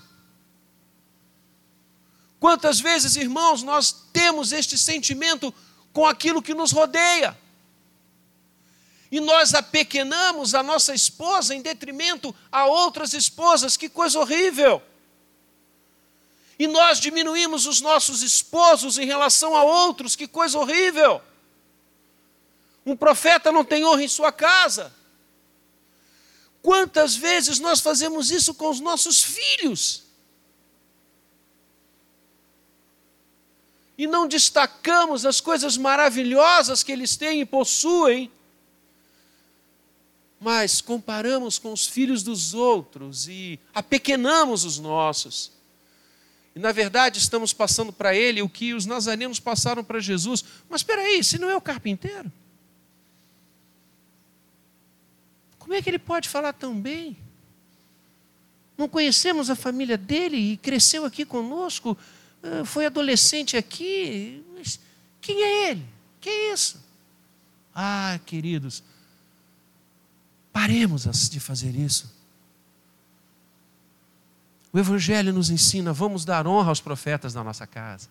Quantas 2.40 2.80
vezes, 2.80 3.14
irmãos, 3.14 3.62
nós 3.62 3.92
temos 4.12 4.50
este 4.50 4.76
sentimento 4.76 5.54
com 5.92 6.04
aquilo 6.04 6.42
que 6.42 6.52
nos 6.52 6.72
rodeia? 6.72 7.38
E 9.12 9.20
nós 9.20 9.54
apequenamos 9.54 10.54
a 10.54 10.62
nossa 10.62 10.94
esposa 10.94 11.54
em 11.54 11.62
detrimento 11.62 12.34
a 12.50 12.66
outras 12.66 13.14
esposas, 13.14 13.76
que 13.76 13.88
coisa 13.88 14.18
horrível! 14.18 14.82
E 16.58 16.66
nós 16.66 17.00
diminuímos 17.00 17.66
os 17.66 17.80
nossos 17.80 18.22
esposos 18.22 18.98
em 18.98 19.06
relação 19.06 19.56
a 19.56 19.62
outros, 19.62 20.16
que 20.16 20.26
coisa 20.26 20.58
horrível! 20.58 21.22
Um 22.84 22.96
profeta 22.96 23.52
não 23.52 23.64
tem 23.64 23.84
honra 23.84 24.02
em 24.02 24.08
sua 24.08 24.32
casa. 24.32 24.92
Quantas 26.62 27.16
vezes 27.16 27.58
nós 27.58 27.80
fazemos 27.80 28.30
isso 28.30 28.54
com 28.54 28.68
os 28.68 28.80
nossos 28.80 29.22
filhos? 29.22 30.04
E 33.96 34.06
não 34.06 34.26
destacamos 34.26 35.26
as 35.26 35.40
coisas 35.40 35.76
maravilhosas 35.76 36.82
que 36.82 36.92
eles 36.92 37.16
têm 37.16 37.40
e 37.40 37.46
possuem, 37.46 38.30
mas 40.38 40.80
comparamos 40.80 41.58
com 41.58 41.72
os 41.72 41.86
filhos 41.86 42.22
dos 42.22 42.54
outros 42.54 43.28
e 43.28 43.60
apequenamos 43.74 44.64
os 44.64 44.78
nossos. 44.78 45.52
E 46.54 46.58
na 46.58 46.72
verdade 46.72 47.18
estamos 47.18 47.52
passando 47.52 47.92
para 47.92 48.14
ele 48.14 48.42
o 48.42 48.48
que 48.48 48.72
os 48.74 48.86
nazarenos 48.86 49.38
passaram 49.38 49.84
para 49.84 50.00
Jesus. 50.00 50.42
Mas 50.68 50.80
espera 50.80 51.02
aí, 51.02 51.22
se 51.22 51.38
não 51.38 51.50
é 51.50 51.56
o 51.56 51.60
carpinteiro? 51.60 52.32
Como 55.70 55.78
é 55.78 55.82
que 55.82 55.88
ele 55.88 56.00
pode 56.00 56.28
falar 56.28 56.52
tão 56.52 56.74
bem? 56.74 57.16
não 58.76 58.88
conhecemos 58.88 59.48
a 59.48 59.54
família 59.54 59.96
dele 59.96 60.36
e 60.36 60.56
cresceu 60.56 61.04
aqui 61.04 61.24
conosco, 61.24 61.96
ah, 62.42 62.64
foi 62.64 62.86
adolescente 62.86 63.56
aqui. 63.56 64.44
Mas 64.56 64.80
quem 65.20 65.40
é 65.40 65.70
ele? 65.70 65.86
Que 66.20 66.28
é 66.28 66.52
isso? 66.52 66.82
Ah, 67.72 68.18
queridos, 68.26 68.82
paremos 70.52 71.04
de 71.30 71.38
fazer 71.38 71.76
isso. 71.76 72.12
O 74.72 74.78
Evangelho 74.80 75.32
nos 75.32 75.50
ensina: 75.50 75.92
vamos 75.92 76.24
dar 76.24 76.48
honra 76.48 76.70
aos 76.70 76.80
profetas 76.80 77.32
da 77.32 77.44
nossa 77.44 77.64
casa. 77.64 78.08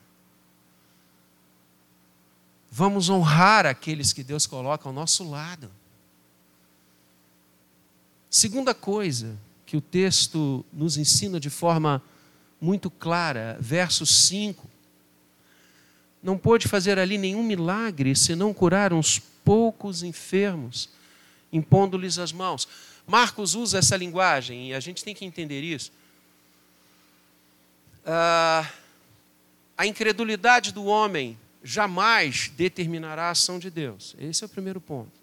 Vamos 2.72 3.10
honrar 3.10 3.66
aqueles 3.66 4.14
que 4.14 4.24
Deus 4.24 4.48
coloca 4.48 4.88
ao 4.88 4.94
nosso 4.94 5.30
lado. 5.30 5.70
Segunda 8.30 8.74
coisa 8.74 9.38
que 9.66 9.76
o 9.76 9.82
texto 9.82 10.66
nos 10.72 10.98
ensina 10.98 11.40
de 11.40 11.50
forma 11.50 12.02
muito 12.62 12.90
clara, 12.90 13.58
verso 13.60 14.06
5. 14.06 14.70
Não 16.22 16.38
pôde 16.38 16.68
fazer 16.68 17.00
ali 17.00 17.18
nenhum 17.18 17.42
milagre 17.42 18.16
senão 18.16 18.54
curar 18.54 18.94
uns 18.94 19.20
poucos 19.44 20.04
enfermos, 20.04 20.90
impondo-lhes 21.52 22.20
as 22.20 22.32
mãos. 22.32 22.68
Marcos 23.08 23.56
usa 23.56 23.80
essa 23.80 23.98
linguagem 23.98 24.70
e 24.70 24.74
a 24.74 24.80
gente 24.80 25.04
tem 25.04 25.16
que 25.16 25.26
entender 25.26 25.62
isso. 25.62 25.92
Ah, 28.06 28.70
a 29.78 29.88
incredulidade 29.88 30.72
do 30.72 30.86
homem 30.86 31.38
jamais 31.64 32.52
determinará 32.56 33.28
a 33.28 33.32
ação 33.32 33.58
de 33.58 33.70
Deus. 33.70 34.16
Esse 34.20 34.44
é 34.44 34.46
o 34.46 34.50
primeiro 34.50 34.80
ponto. 34.80 35.19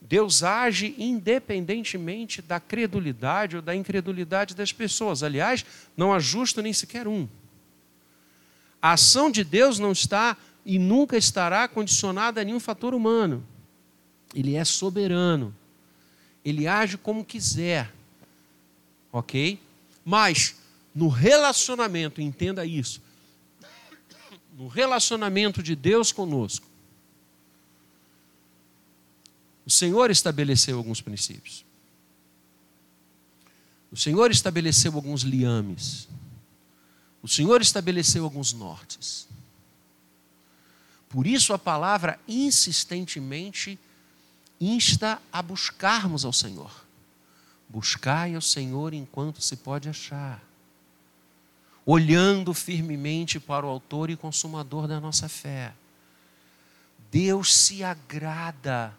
Deus 0.00 0.42
age 0.42 0.94
independentemente 0.98 2.40
da 2.40 2.58
credulidade 2.58 3.56
ou 3.56 3.62
da 3.62 3.76
incredulidade 3.76 4.54
das 4.54 4.72
pessoas. 4.72 5.22
Aliás, 5.22 5.64
não 5.96 6.12
há 6.12 6.18
justo 6.18 6.62
nem 6.62 6.72
sequer 6.72 7.06
um. 7.06 7.28
A 8.80 8.92
ação 8.92 9.30
de 9.30 9.44
Deus 9.44 9.78
não 9.78 9.92
está 9.92 10.36
e 10.64 10.78
nunca 10.78 11.16
estará 11.16 11.68
condicionada 11.68 12.40
a 12.40 12.44
nenhum 12.44 12.60
fator 12.60 12.94
humano. 12.94 13.46
Ele 14.34 14.54
é 14.54 14.64
soberano. 14.64 15.54
Ele 16.44 16.66
age 16.66 16.96
como 16.96 17.24
quiser. 17.24 17.92
Ok? 19.12 19.58
Mas, 20.04 20.56
no 20.94 21.08
relacionamento, 21.08 22.20
entenda 22.20 22.64
isso. 22.64 23.02
No 24.56 24.66
relacionamento 24.68 25.62
de 25.62 25.76
Deus 25.76 26.12
conosco, 26.12 26.66
o 29.66 29.70
Senhor 29.70 30.10
estabeleceu 30.10 30.76
alguns 30.76 31.00
princípios. 31.00 31.64
O 33.92 33.96
Senhor 33.96 34.30
estabeleceu 34.30 34.94
alguns 34.94 35.22
liames. 35.22 36.08
O 37.22 37.28
Senhor 37.28 37.60
estabeleceu 37.60 38.24
alguns 38.24 38.52
nortes. 38.52 39.28
Por 41.08 41.26
isso 41.26 41.52
a 41.52 41.58
palavra 41.58 42.18
insistentemente 42.26 43.78
insta 44.60 45.20
a 45.32 45.42
buscarmos 45.42 46.24
ao 46.24 46.32
Senhor. 46.32 46.70
Buscai 47.68 48.34
ao 48.34 48.40
Senhor 48.40 48.94
enquanto 48.94 49.42
se 49.42 49.56
pode 49.56 49.88
achar, 49.88 50.42
olhando 51.84 52.54
firmemente 52.54 53.38
para 53.40 53.66
o 53.66 53.68
Autor 53.68 54.10
e 54.10 54.16
Consumador 54.16 54.86
da 54.86 55.00
nossa 55.00 55.28
fé. 55.28 55.72
Deus 57.10 57.54
se 57.54 57.82
agrada 57.82 58.94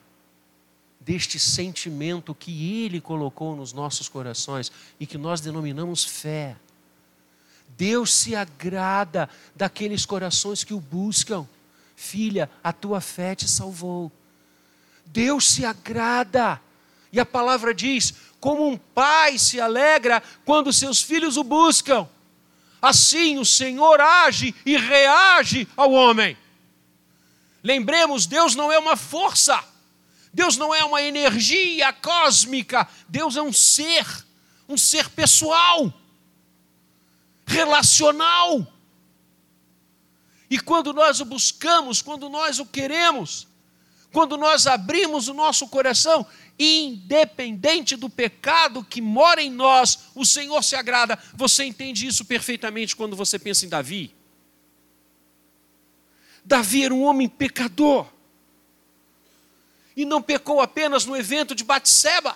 deste 1.01 1.39
sentimento 1.39 2.33
que 2.33 2.83
Ele 2.83 3.01
colocou 3.01 3.55
nos 3.55 3.73
nossos 3.73 4.07
corações 4.07 4.71
e 4.99 5.05
que 5.05 5.17
nós 5.17 5.41
denominamos 5.41 6.03
fé. 6.03 6.55
Deus 7.77 8.13
se 8.13 8.35
agrada 8.35 9.29
daqueles 9.55 10.05
corações 10.05 10.63
que 10.63 10.73
o 10.73 10.79
buscam. 10.79 11.47
Filha, 11.95 12.49
a 12.63 12.71
tua 12.71 13.01
fé 13.01 13.35
te 13.35 13.47
salvou. 13.47 14.11
Deus 15.05 15.49
se 15.49 15.65
agrada. 15.65 16.61
E 17.11 17.19
a 17.19 17.25
palavra 17.25 17.73
diz: 17.73 18.13
como 18.39 18.67
um 18.67 18.77
pai 18.77 19.37
se 19.37 19.59
alegra 19.59 20.21
quando 20.45 20.73
seus 20.73 21.01
filhos 21.01 21.37
o 21.37 21.43
buscam, 21.43 22.07
assim 22.81 23.37
o 23.37 23.45
Senhor 23.45 23.99
age 23.99 24.53
e 24.65 24.77
reage 24.77 25.67
ao 25.75 25.91
homem. 25.91 26.37
Lembremos, 27.63 28.25
Deus 28.25 28.55
não 28.55 28.71
é 28.71 28.79
uma 28.79 28.97
força, 28.97 29.63
Deus 30.33 30.55
não 30.57 30.73
é 30.73 30.83
uma 30.83 31.01
energia 31.01 31.91
cósmica, 31.91 32.87
Deus 33.07 33.35
é 33.35 33.41
um 33.41 33.51
ser, 33.51 34.05
um 34.67 34.77
ser 34.77 35.09
pessoal, 35.09 35.93
relacional. 37.45 38.65
E 40.49 40.59
quando 40.59 40.93
nós 40.93 41.19
o 41.19 41.25
buscamos, 41.25 42.01
quando 42.01 42.29
nós 42.29 42.59
o 42.59 42.65
queremos, 42.65 43.47
quando 44.11 44.37
nós 44.37 44.67
abrimos 44.67 45.27
o 45.27 45.33
nosso 45.33 45.67
coração, 45.67 46.25
independente 46.57 47.95
do 47.95 48.09
pecado 48.09 48.83
que 48.83 49.01
mora 49.01 49.41
em 49.41 49.49
nós, 49.49 50.11
o 50.13 50.25
Senhor 50.25 50.61
se 50.63 50.75
agrada. 50.75 51.17
Você 51.33 51.63
entende 51.63 52.05
isso 52.05 52.23
perfeitamente 52.25 52.95
quando 52.95 53.15
você 53.15 53.39
pensa 53.39 53.65
em 53.65 53.69
Davi? 53.69 54.13
Davi 56.43 56.83
era 56.83 56.93
um 56.93 57.03
homem 57.03 57.29
pecador 57.29 58.07
e 60.01 60.05
não 60.05 60.19
pecou 60.19 60.59
apenas 60.59 61.05
no 61.05 61.15
evento 61.15 61.53
de 61.53 61.63
Batseba. 61.63 62.35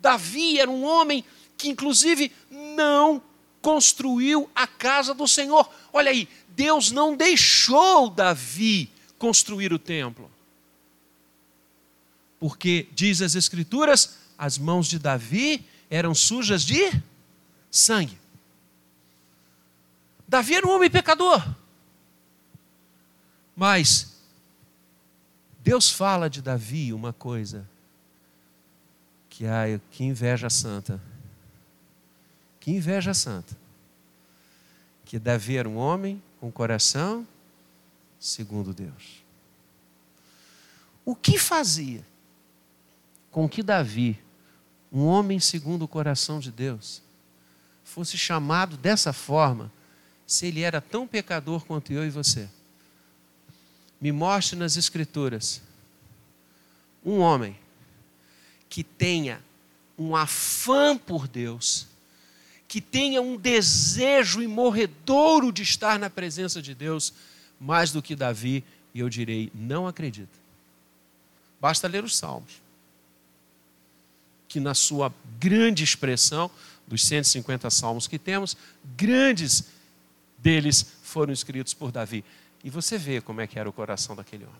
Davi 0.00 0.58
era 0.58 0.68
um 0.68 0.84
homem 0.84 1.24
que, 1.56 1.68
inclusive, 1.68 2.32
não 2.50 3.22
construiu 3.62 4.50
a 4.54 4.66
casa 4.66 5.14
do 5.14 5.28
Senhor. 5.28 5.70
Olha 5.92 6.10
aí, 6.10 6.28
Deus 6.48 6.90
não 6.90 7.16
deixou 7.16 8.10
Davi 8.10 8.90
construir 9.18 9.72
o 9.72 9.78
templo. 9.78 10.28
Porque, 12.40 12.88
diz 12.92 13.22
as 13.22 13.36
Escrituras, 13.36 14.18
as 14.36 14.58
mãos 14.58 14.88
de 14.88 14.98
Davi 14.98 15.64
eram 15.88 16.12
sujas 16.12 16.64
de 16.64 16.90
sangue. 17.70 18.18
Davi 20.26 20.56
era 20.56 20.66
um 20.66 20.70
homem 20.70 20.90
pecador. 20.90 21.40
Mas 23.54 24.17
Deus 25.68 25.90
fala 25.90 26.30
de 26.30 26.40
Davi 26.40 26.94
uma 26.94 27.12
coisa 27.12 27.68
que 29.28 29.44
ai, 29.44 29.78
que 29.90 30.02
inveja 30.02 30.48
santa. 30.48 30.98
Que 32.58 32.70
inveja 32.70 33.12
santa. 33.12 33.54
Que 35.04 35.18
Davi 35.18 35.58
era 35.58 35.68
um 35.68 35.76
homem 35.76 36.22
com 36.40 36.50
coração 36.50 37.28
segundo 38.18 38.72
Deus. 38.72 39.22
O 41.04 41.14
que 41.14 41.38
fazia 41.38 42.02
com 43.30 43.46
que 43.46 43.62
Davi, 43.62 44.18
um 44.90 45.04
homem 45.04 45.38
segundo 45.38 45.82
o 45.82 45.88
coração 45.88 46.40
de 46.40 46.50
Deus, 46.50 47.02
fosse 47.84 48.16
chamado 48.16 48.74
dessa 48.78 49.12
forma, 49.12 49.70
se 50.26 50.46
ele 50.46 50.62
era 50.62 50.80
tão 50.80 51.06
pecador 51.06 51.66
quanto 51.66 51.92
eu 51.92 52.06
e 52.06 52.10
você? 52.10 52.48
Me 54.00 54.12
mostre 54.12 54.56
nas 54.56 54.76
Escrituras 54.76 55.60
um 57.04 57.18
homem 57.18 57.56
que 58.68 58.84
tenha 58.84 59.42
um 59.98 60.14
afã 60.14 60.96
por 60.96 61.26
Deus, 61.26 61.86
que 62.68 62.80
tenha 62.80 63.20
um 63.20 63.36
desejo 63.36 64.42
imorredouro 64.42 65.50
de 65.50 65.62
estar 65.62 65.98
na 65.98 66.10
presença 66.10 66.60
de 66.60 66.74
Deus, 66.74 67.12
mais 67.58 67.90
do 67.90 68.02
que 68.02 68.14
Davi, 68.14 68.62
e 68.94 69.00
eu 69.00 69.08
direi: 69.08 69.50
não 69.54 69.86
acredito. 69.86 70.38
Basta 71.60 71.88
ler 71.88 72.04
os 72.04 72.16
Salmos, 72.16 72.60
que 74.46 74.60
na 74.60 74.74
sua 74.74 75.12
grande 75.40 75.82
expressão, 75.82 76.50
dos 76.86 77.04
150 77.04 77.68
salmos 77.70 78.06
que 78.06 78.18
temos, 78.18 78.56
grandes 78.96 79.64
deles 80.38 80.86
foram 81.02 81.32
escritos 81.32 81.74
por 81.74 81.90
Davi. 81.90 82.24
E 82.62 82.70
você 82.70 82.98
vê 82.98 83.20
como 83.20 83.40
é 83.40 83.46
que 83.46 83.58
era 83.58 83.68
o 83.68 83.72
coração 83.72 84.16
daquele 84.16 84.44
homem. 84.44 84.56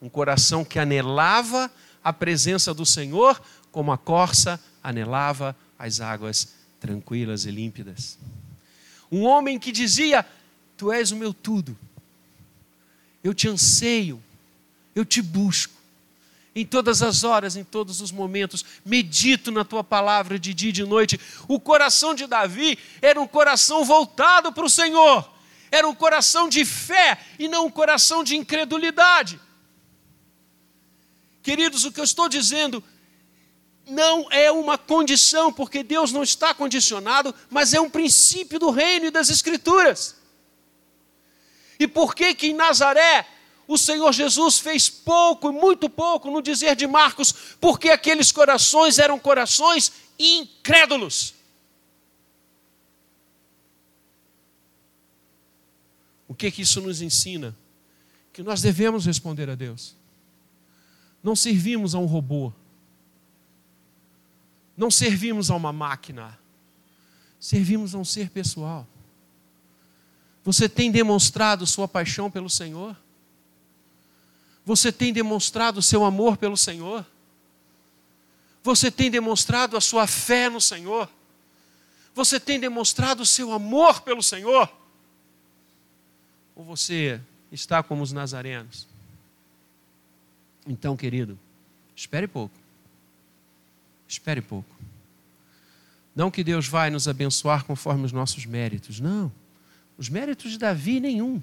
Um 0.00 0.08
coração 0.08 0.64
que 0.64 0.78
anelava 0.78 1.70
a 2.02 2.12
presença 2.12 2.74
do 2.74 2.84
Senhor, 2.84 3.40
como 3.70 3.92
a 3.92 3.98
corça 3.98 4.60
anelava 4.82 5.56
as 5.78 6.00
águas 6.00 6.54
tranquilas 6.80 7.44
e 7.44 7.50
límpidas. 7.50 8.18
Um 9.10 9.22
homem 9.22 9.58
que 9.58 9.70
dizia: 9.70 10.26
Tu 10.76 10.92
és 10.92 11.12
o 11.12 11.16
meu 11.16 11.32
tudo, 11.32 11.78
eu 13.22 13.32
te 13.32 13.48
anseio, 13.48 14.22
eu 14.94 15.04
te 15.04 15.22
busco. 15.22 15.80
Em 16.54 16.66
todas 16.66 17.00
as 17.00 17.24
horas, 17.24 17.56
em 17.56 17.64
todos 17.64 18.02
os 18.02 18.12
momentos, 18.12 18.62
medito 18.84 19.50
na 19.50 19.64
tua 19.64 19.82
palavra 19.82 20.38
de 20.38 20.52
dia 20.52 20.68
e 20.68 20.72
de 20.72 20.84
noite. 20.84 21.18
O 21.48 21.58
coração 21.58 22.14
de 22.14 22.26
Davi 22.26 22.78
era 23.00 23.18
um 23.18 23.26
coração 23.26 23.86
voltado 23.86 24.52
para 24.52 24.66
o 24.66 24.68
Senhor 24.68 25.31
era 25.72 25.88
um 25.88 25.94
coração 25.94 26.50
de 26.50 26.66
fé 26.66 27.18
e 27.38 27.48
não 27.48 27.64
um 27.64 27.70
coração 27.70 28.22
de 28.22 28.36
incredulidade. 28.36 29.40
Queridos, 31.42 31.86
o 31.86 31.90
que 31.90 31.98
eu 31.98 32.04
estou 32.04 32.28
dizendo, 32.28 32.84
não 33.88 34.30
é 34.30 34.52
uma 34.52 34.76
condição, 34.76 35.50
porque 35.50 35.82
Deus 35.82 36.12
não 36.12 36.22
está 36.22 36.52
condicionado, 36.52 37.34
mas 37.48 37.72
é 37.72 37.80
um 37.80 37.88
princípio 37.88 38.58
do 38.58 38.70
reino 38.70 39.06
e 39.06 39.10
das 39.10 39.30
Escrituras. 39.30 40.14
E 41.78 41.88
por 41.88 42.14
que 42.14 42.34
que 42.34 42.48
em 42.48 42.54
Nazaré 42.54 43.26
o 43.66 43.78
Senhor 43.78 44.12
Jesus 44.12 44.58
fez 44.58 44.90
pouco 44.90 45.48
e 45.48 45.52
muito 45.52 45.88
pouco 45.88 46.30
no 46.30 46.42
dizer 46.42 46.76
de 46.76 46.86
Marcos? 46.86 47.32
Porque 47.58 47.88
aqueles 47.88 48.30
corações 48.30 48.98
eram 48.98 49.18
corações 49.18 49.90
incrédulos. 50.18 51.34
O 56.32 56.34
que 56.34 56.50
que 56.50 56.62
isso 56.62 56.80
nos 56.80 57.02
ensina? 57.02 57.54
Que 58.32 58.42
nós 58.42 58.62
devemos 58.62 59.04
responder 59.04 59.50
a 59.50 59.54
Deus. 59.54 59.94
Não 61.22 61.36
servimos 61.36 61.94
a 61.94 61.98
um 61.98 62.06
robô. 62.06 62.50
Não 64.74 64.90
servimos 64.90 65.50
a 65.50 65.54
uma 65.54 65.74
máquina. 65.74 66.38
Servimos 67.38 67.94
a 67.94 67.98
um 67.98 68.04
ser 68.04 68.30
pessoal. 68.30 68.88
Você 70.42 70.70
tem 70.70 70.90
demonstrado 70.90 71.66
sua 71.66 71.86
paixão 71.86 72.30
pelo 72.30 72.48
Senhor? 72.48 72.96
Você 74.64 74.90
tem 74.90 75.12
demonstrado 75.12 75.82
seu 75.82 76.02
amor 76.02 76.38
pelo 76.38 76.56
Senhor? 76.56 77.04
Você 78.62 78.90
tem 78.90 79.10
demonstrado 79.10 79.76
a 79.76 79.82
sua 79.82 80.06
fé 80.06 80.48
no 80.48 80.62
Senhor? 80.62 81.10
Você 82.14 82.40
tem 82.40 82.58
demonstrado 82.58 83.22
o 83.22 83.26
seu 83.26 83.52
amor 83.52 84.00
pelo 84.00 84.22
Senhor? 84.22 84.80
Ou 86.62 86.66
você 86.76 87.20
está 87.50 87.82
como 87.82 88.04
os 88.04 88.12
nazarenos? 88.12 88.86
Então, 90.64 90.96
querido, 90.96 91.36
espere 91.96 92.28
pouco. 92.28 92.54
Espere 94.06 94.40
pouco. 94.40 94.72
Não 96.14 96.30
que 96.30 96.44
Deus 96.44 96.68
vai 96.68 96.88
nos 96.88 97.08
abençoar 97.08 97.64
conforme 97.64 98.04
os 98.04 98.12
nossos 98.12 98.46
méritos, 98.46 99.00
não. 99.00 99.32
Os 99.98 100.08
méritos 100.08 100.52
de 100.52 100.58
Davi, 100.58 101.00
nenhum. 101.00 101.42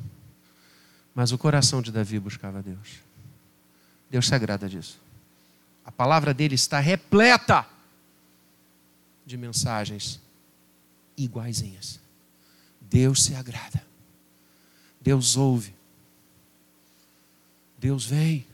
Mas 1.14 1.34
o 1.34 1.38
coração 1.38 1.82
de 1.82 1.92
Davi 1.92 2.18
buscava 2.18 2.64
Deus. 2.64 3.00
Deus 4.10 4.26
se 4.26 4.34
agrada 4.34 4.70
disso. 4.70 5.02
A 5.84 5.92
palavra 5.92 6.34
dele 6.34 6.56
está 6.56 6.80
repleta 6.80 7.68
de 9.26 9.36
mensagens 9.36 10.18
iguaizinhas. 11.18 12.00
Deus 12.80 13.22
se 13.22 13.36
agrada. 13.36 13.89
Deus 15.02 15.38
ouve. 15.38 15.74
Deus 17.78 18.06
vem 18.06 18.46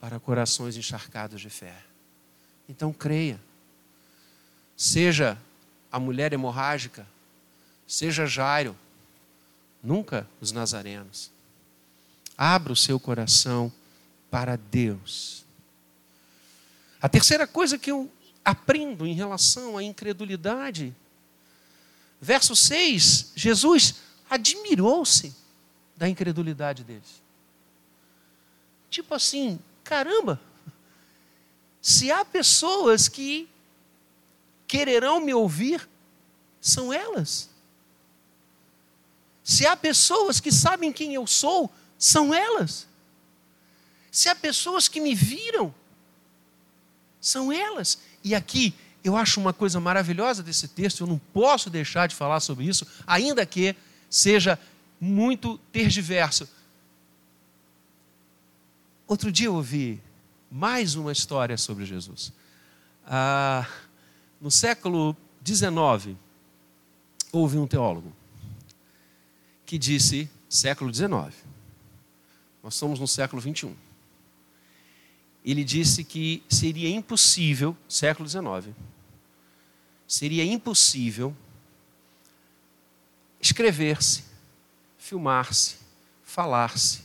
para 0.00 0.18
corações 0.18 0.76
encharcados 0.76 1.40
de 1.40 1.48
fé. 1.48 1.80
Então 2.68 2.92
creia. 2.92 3.40
Seja 4.76 5.38
a 5.92 6.00
mulher 6.00 6.32
hemorrágica, 6.32 7.06
seja 7.86 8.26
Jairo, 8.26 8.76
nunca 9.82 10.26
os 10.40 10.50
nazarenos. 10.50 11.30
Abra 12.36 12.72
o 12.72 12.76
seu 12.76 12.98
coração 12.98 13.72
para 14.30 14.56
Deus. 14.56 15.44
A 17.00 17.08
terceira 17.08 17.46
coisa 17.46 17.78
que 17.78 17.90
eu 17.90 18.10
aprendo 18.44 19.06
em 19.06 19.14
relação 19.14 19.76
à 19.76 19.82
incredulidade, 19.84 20.92
verso 22.20 22.56
6, 22.56 23.32
Jesus 23.36 23.96
admirou-se 24.32 25.34
da 25.94 26.08
incredulidade 26.08 26.82
deles. 26.82 27.22
Tipo 28.88 29.14
assim, 29.14 29.60
caramba, 29.84 30.40
se 31.82 32.10
há 32.10 32.24
pessoas 32.24 33.08
que 33.08 33.46
quererão 34.66 35.20
me 35.20 35.34
ouvir, 35.34 35.86
são 36.62 36.90
elas. 36.90 37.50
Se 39.44 39.66
há 39.66 39.76
pessoas 39.76 40.40
que 40.40 40.50
sabem 40.50 40.94
quem 40.94 41.12
eu 41.12 41.26
sou, 41.26 41.70
são 41.98 42.32
elas. 42.32 42.86
Se 44.10 44.30
há 44.30 44.34
pessoas 44.34 44.88
que 44.88 44.98
me 44.98 45.14
viram, 45.14 45.74
são 47.20 47.52
elas. 47.52 47.98
E 48.24 48.34
aqui 48.34 48.74
eu 49.04 49.14
acho 49.14 49.38
uma 49.38 49.52
coisa 49.52 49.78
maravilhosa 49.78 50.42
desse 50.42 50.68
texto, 50.68 51.02
eu 51.02 51.06
não 51.06 51.18
posso 51.18 51.68
deixar 51.68 52.06
de 52.06 52.14
falar 52.14 52.40
sobre 52.40 52.64
isso, 52.64 52.86
ainda 53.06 53.44
que 53.44 53.76
seja 54.12 54.58
muito 55.00 55.56
tergiverso. 55.72 56.46
Outro 59.08 59.32
dia 59.32 59.46
eu 59.46 59.54
ouvi 59.54 59.98
mais 60.50 60.94
uma 60.94 61.10
história 61.10 61.56
sobre 61.56 61.86
Jesus. 61.86 62.30
Ah, 63.06 63.66
no 64.38 64.50
século 64.50 65.16
XIX, 65.42 66.14
houve 67.32 67.56
um 67.56 67.66
teólogo 67.66 68.12
que 69.64 69.78
disse, 69.78 70.28
século 70.46 70.92
XIX, 70.92 71.34
nós 72.62 72.74
somos 72.74 73.00
no 73.00 73.08
século 73.08 73.40
XXI. 73.40 73.74
Ele 75.42 75.64
disse 75.64 76.04
que 76.04 76.42
seria 76.50 76.90
impossível, 76.90 77.74
século 77.88 78.28
XIX, 78.28 78.74
seria 80.06 80.44
impossível 80.44 81.34
escrever-se, 83.42 84.22
filmar-se, 84.96 85.76
falar-se, 86.22 87.00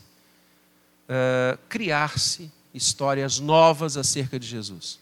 uh, 1.10 1.58
criar-se 1.67 2.52
histórias 2.71 3.39
novas 3.39 3.97
acerca 3.97 4.39
de 4.39 4.45
Jesus. 4.45 5.00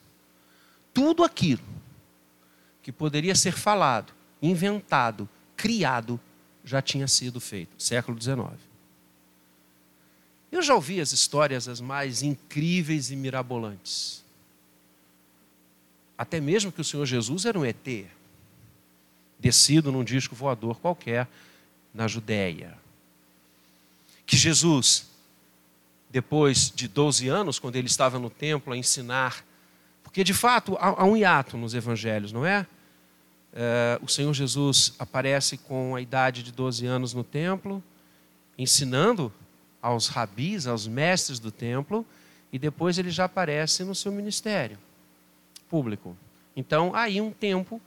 Tudo 0.93 1.25
aquilo 1.25 1.61
que 2.81 2.91
poderia 2.91 3.35
ser 3.35 3.51
falado, 3.51 4.13
inventado, 4.41 5.27
criado, 5.57 6.19
já 6.63 6.81
tinha 6.81 7.07
sido 7.07 7.39
feito, 7.39 7.71
século 7.77 8.19
XIX. 8.19 8.53
Eu 10.51 10.61
já 10.61 10.73
ouvi 10.73 11.01
as 11.01 11.11
histórias 11.11 11.67
as 11.67 11.81
mais 11.81 12.21
incríveis 12.23 13.11
e 13.11 13.15
mirabolantes. 13.15 14.23
Até 16.17 16.39
mesmo 16.39 16.71
que 16.71 16.79
o 16.79 16.83
Senhor 16.83 17.05
Jesus 17.05 17.43
era 17.43 17.59
um 17.59 17.65
ET, 17.65 18.07
descido 19.45 19.91
num 19.91 20.03
disco 20.03 20.33
voador 20.33 20.79
qualquer 20.79 21.27
na 21.93 22.07
Judéia. 22.07 22.75
Que 24.25 24.35
Jesus 24.35 25.05
depois 26.09 26.71
de 26.73 26.87
12 26.87 27.27
anos, 27.27 27.59
quando 27.59 27.75
ele 27.75 27.85
estava 27.87 28.17
no 28.17 28.29
templo 28.29 28.73
a 28.73 28.77
ensinar. 28.77 29.45
Porque, 30.01 30.23
de 30.23 30.33
fato, 30.33 30.75
há, 30.79 31.03
um 31.03 31.15
hiato 31.15 31.57
nos 31.57 31.75
evangelhos, 31.75 32.31
não 32.31 32.45
é? 32.45 32.65
é? 33.53 33.99
O 34.01 34.07
Senhor 34.07 34.33
Jesus 34.33 34.93
aparece 34.97 35.57
com 35.57 35.93
a 35.93 36.01
idade 36.01 36.41
de 36.41 36.51
12 36.51 36.85
anos 36.85 37.13
no 37.13 37.23
templo, 37.23 37.83
ensinando 38.57 39.31
aos 39.81 40.07
rabis, 40.07 40.65
aos 40.65 40.87
mestres 40.87 41.37
do 41.37 41.51
templo, 41.51 42.05
e 42.51 42.57
depois 42.57 42.97
ele 42.97 43.11
já 43.11 43.25
aparece 43.25 43.83
no 43.83 43.93
seu 43.93 44.11
ministério 44.11 44.79
público. 45.69 46.17
Então, 46.55 46.95
aí 46.95 47.19
um 47.19 47.31
tempo 47.31 47.81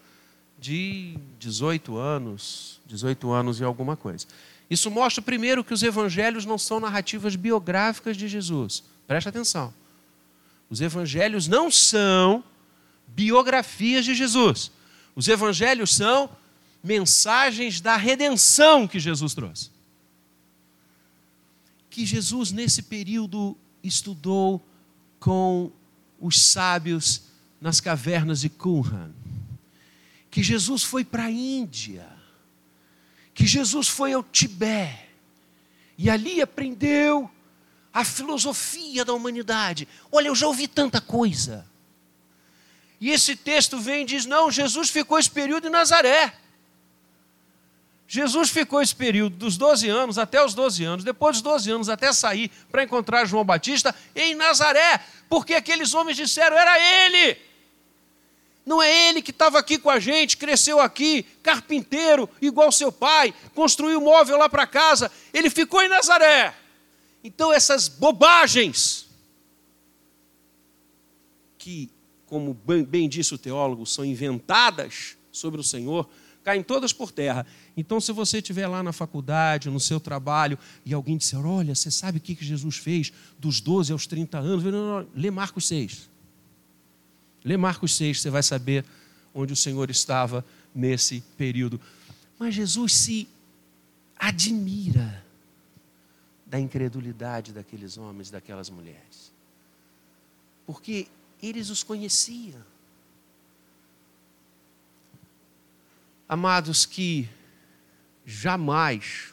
de 0.58 1.16
18 1.38 1.96
anos, 1.96 2.80
18 2.86 3.30
anos 3.30 3.60
e 3.60 3.64
alguma 3.64 3.96
coisa. 3.96 4.26
Isso 4.68 4.90
mostra, 4.90 5.22
primeiro, 5.22 5.64
que 5.64 5.72
os 5.72 5.82
evangelhos 5.82 6.44
não 6.44 6.58
são 6.58 6.80
narrativas 6.80 7.36
biográficas 7.36 8.16
de 8.16 8.28
Jesus. 8.28 8.82
Preste 9.06 9.28
atenção. 9.28 9.72
Os 10.68 10.80
evangelhos 10.80 11.46
não 11.46 11.70
são 11.70 12.44
biografias 13.06 14.04
de 14.04 14.14
Jesus. 14.14 14.70
Os 15.16 15.26
evangelhos 15.28 15.94
são 15.94 16.28
mensagens 16.82 17.80
da 17.80 17.96
redenção 17.96 18.86
que 18.86 19.00
Jesus 19.00 19.34
trouxe. 19.34 19.70
Que 21.88 22.04
Jesus, 22.04 22.52
nesse 22.52 22.82
período, 22.82 23.56
estudou 23.82 24.62
com 25.18 25.72
os 26.20 26.40
sábios 26.40 27.22
nas 27.60 27.80
cavernas 27.80 28.40
de 28.40 28.48
Qumran. 28.48 29.10
Que 30.30 30.42
Jesus 30.42 30.82
foi 30.82 31.04
para 31.04 31.24
a 31.24 31.30
Índia 31.30 32.18
que 33.38 33.46
Jesus 33.46 33.86
foi 33.86 34.12
ao 34.12 34.24
Tibete 34.24 34.98
e 35.96 36.10
ali 36.10 36.42
aprendeu 36.42 37.30
a 37.94 38.04
filosofia 38.04 39.04
da 39.04 39.14
humanidade. 39.14 39.86
Olha, 40.10 40.26
eu 40.26 40.34
já 40.34 40.48
ouvi 40.48 40.66
tanta 40.66 41.00
coisa. 41.00 41.64
E 43.00 43.10
esse 43.10 43.36
texto 43.36 43.78
vem 43.78 44.02
e 44.02 44.06
diz: 44.06 44.26
não, 44.26 44.50
Jesus 44.50 44.90
ficou 44.90 45.20
esse 45.20 45.30
período 45.30 45.68
em 45.68 45.70
Nazaré. 45.70 46.34
Jesus 48.08 48.50
ficou 48.50 48.82
esse 48.82 48.96
período 48.96 49.36
dos 49.36 49.56
12 49.56 49.88
anos 49.88 50.18
até 50.18 50.44
os 50.44 50.52
12 50.52 50.82
anos, 50.82 51.04
depois 51.04 51.36
dos 51.36 51.42
12 51.42 51.70
anos 51.70 51.88
até 51.88 52.12
sair 52.12 52.50
para 52.72 52.82
encontrar 52.82 53.24
João 53.24 53.44
Batista 53.44 53.94
em 54.16 54.34
Nazaré, 54.34 55.00
porque 55.28 55.54
aqueles 55.54 55.94
homens 55.94 56.16
disseram: 56.16 56.58
era 56.58 56.76
ele. 56.80 57.38
Não 58.68 58.82
é 58.82 59.08
ele 59.08 59.22
que 59.22 59.30
estava 59.30 59.58
aqui 59.58 59.78
com 59.78 59.88
a 59.88 59.98
gente, 59.98 60.36
cresceu 60.36 60.78
aqui, 60.78 61.24
carpinteiro, 61.42 62.28
igual 62.40 62.70
seu 62.70 62.92
pai, 62.92 63.34
construiu 63.54 64.00
móvel 64.00 64.36
lá 64.36 64.48
para 64.48 64.66
casa. 64.66 65.10
Ele 65.32 65.48
ficou 65.48 65.82
em 65.82 65.88
Nazaré. 65.88 66.54
Então, 67.24 67.52
essas 67.52 67.88
bobagens 67.88 69.08
que 71.58 71.90
como 72.28 72.54
bem 72.54 73.08
disse 73.08 73.34
o 73.34 73.38
teólogo, 73.38 73.86
são 73.86 74.04
inventadas 74.04 75.16
sobre 75.32 75.60
o 75.60 75.64
Senhor, 75.64 76.08
caem 76.44 76.62
todas 76.62 76.92
por 76.92 77.10
terra. 77.10 77.46
Então, 77.76 78.00
se 78.00 78.12
você 78.12 78.38
estiver 78.38 78.66
lá 78.66 78.82
na 78.82 78.92
faculdade, 78.92 79.70
no 79.70 79.80
seu 79.80 79.98
trabalho, 79.98 80.58
e 80.84 80.92
alguém 80.92 81.16
disser: 81.16 81.44
Olha, 81.44 81.74
você 81.74 81.90
sabe 81.90 82.18
o 82.18 82.20
que 82.20 82.36
Jesus 82.38 82.76
fez 82.76 83.12
dos 83.38 83.60
12 83.60 83.92
aos 83.92 84.06
30 84.06 84.38
anos? 84.38 84.64
Não, 84.64 84.70
não, 84.70 85.00
não. 85.00 85.08
Lê 85.14 85.30
Marcos 85.30 85.66
6. 85.68 86.10
Lê 87.48 87.56
Marcos 87.56 87.94
6, 87.96 88.20
você 88.20 88.28
vai 88.28 88.42
saber 88.42 88.84
onde 89.34 89.54
o 89.54 89.56
Senhor 89.56 89.88
estava 89.88 90.44
nesse 90.74 91.22
período. 91.38 91.80
Mas 92.38 92.54
Jesus 92.54 92.92
se 92.92 93.26
admira 94.18 95.24
da 96.44 96.60
incredulidade 96.60 97.54
daqueles 97.54 97.96
homens, 97.96 98.28
daquelas 98.28 98.68
mulheres. 98.68 99.32
Porque 100.66 101.08
eles 101.42 101.70
os 101.70 101.82
conheciam. 101.82 102.62
Amados, 106.28 106.84
que 106.84 107.26
jamais 108.26 109.32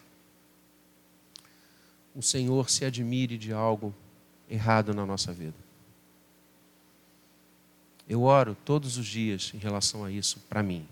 o 2.16 2.22
Senhor 2.22 2.70
se 2.70 2.86
admire 2.86 3.38
de 3.38 3.52
algo 3.52 3.94
errado 4.50 4.94
na 4.94 5.06
nossa 5.06 5.34
vida. 5.34 5.65
Eu 8.08 8.24
oro 8.24 8.56
todos 8.64 8.98
os 8.98 9.06
dias 9.06 9.52
em 9.54 9.58
relação 9.58 10.04
a 10.04 10.12
isso 10.12 10.40
para 10.48 10.62
mim. 10.62 10.88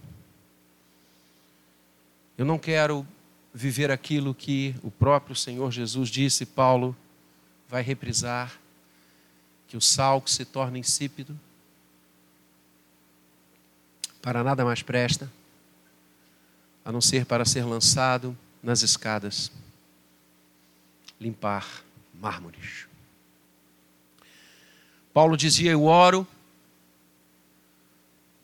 Eu 2.37 2.45
não 2.45 2.57
quero 2.57 3.05
viver 3.53 3.91
aquilo 3.91 4.33
que 4.33 4.75
o 4.81 4.89
próprio 4.89 5.35
Senhor 5.35 5.71
Jesus 5.71 6.09
disse, 6.09 6.45
Paulo 6.45 6.95
vai 7.69 7.83
reprisar, 7.83 8.59
que 9.67 9.77
o 9.77 9.81
sal 9.81 10.21
que 10.21 10.31
se 10.31 10.43
torna 10.43 10.79
insípido, 10.79 11.39
para 14.21 14.43
nada 14.43 14.65
mais 14.65 14.81
presta, 14.81 15.31
a 16.83 16.91
não 16.91 17.01
ser 17.01 17.25
para 17.25 17.45
ser 17.45 17.63
lançado 17.63 18.35
nas 18.61 18.81
escadas, 18.81 19.51
limpar 21.19 21.83
mármores. 22.13 22.87
Paulo 25.13 25.37
dizia: 25.37 25.71
Eu 25.71 25.83
oro 25.83 26.27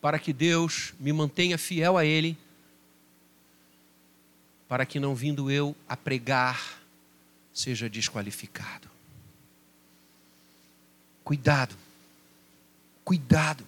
para 0.01 0.17
que 0.19 0.31
Deus 0.31 0.93
me 0.99 1.11
mantenha 1.11 1.57
fiel 1.57 1.97
a 1.97 2.05
Ele 2.05 2.37
para 4.69 4.85
que 4.85 4.99
não 4.99 5.15
vindo 5.15 5.49
eu 5.49 5.75
a 5.87 5.97
pregar, 5.97 6.79
seja 7.51 7.89
desqualificado. 7.89 8.87
Cuidado, 11.23 11.75
cuidado. 13.03 13.65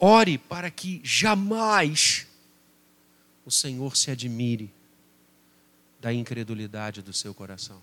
Ore 0.00 0.36
para 0.36 0.68
que 0.68 1.00
jamais 1.04 2.26
o 3.44 3.50
Senhor 3.52 3.96
se 3.96 4.10
admire 4.10 4.68
da 6.00 6.12
incredulidade 6.12 7.00
do 7.00 7.12
seu 7.12 7.32
coração. 7.32 7.80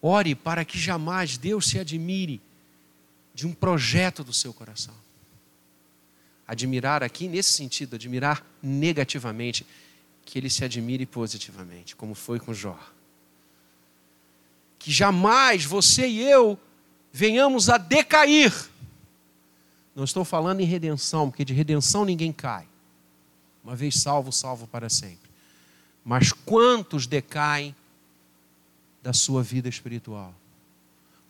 Ore 0.00 0.34
para 0.34 0.64
que 0.64 0.78
jamais 0.78 1.36
Deus 1.36 1.66
se 1.66 1.78
admire 1.78 2.40
de 3.34 3.46
um 3.46 3.52
projeto 3.52 4.22
do 4.22 4.32
seu 4.32 4.54
coração. 4.54 4.94
Admirar 6.46 7.02
aqui, 7.02 7.26
nesse 7.26 7.52
sentido, 7.52 7.96
admirar 7.96 8.46
negativamente, 8.62 9.66
que 10.24 10.38
ele 10.38 10.48
se 10.48 10.64
admire 10.64 11.04
positivamente, 11.04 11.96
como 11.96 12.14
foi 12.14 12.38
com 12.38 12.54
Jó. 12.54 12.78
Que 14.78 14.90
jamais 14.90 15.64
você 15.64 16.06
e 16.06 16.22
eu 16.22 16.58
venhamos 17.12 17.68
a 17.68 17.76
decair. 17.76 18.52
Não 19.94 20.04
estou 20.04 20.24
falando 20.24 20.60
em 20.60 20.64
redenção, 20.64 21.30
porque 21.30 21.44
de 21.44 21.54
redenção 21.54 22.04
ninguém 22.04 22.32
cai. 22.32 22.66
Uma 23.62 23.74
vez 23.74 23.96
salvo, 24.00 24.30
salvo 24.30 24.66
para 24.66 24.88
sempre. 24.88 25.30
Mas 26.04 26.32
quantos 26.32 27.06
decaem 27.06 27.74
da 29.02 29.12
sua 29.12 29.42
vida 29.42 29.68
espiritual? 29.68 30.34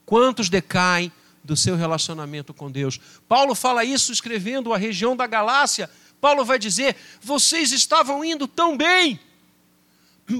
Quantos 0.05 0.49
decaem 0.49 1.12
do 1.44 1.54
seu 1.54 1.76
relacionamento 1.76 2.54
com 2.54 2.70
Deus. 2.70 2.98
Paulo 3.28 3.54
fala 3.54 3.85
isso 3.85 4.11
escrevendo 4.11 4.72
a 4.72 4.78
região 4.78 5.14
da 5.14 5.26
Galácia. 5.26 5.90
Paulo 6.20 6.44
vai 6.44 6.59
dizer: 6.59 6.96
vocês 7.20 7.70
estavam 7.70 8.24
indo 8.24 8.48
tão 8.48 8.76
bem, 8.76 9.20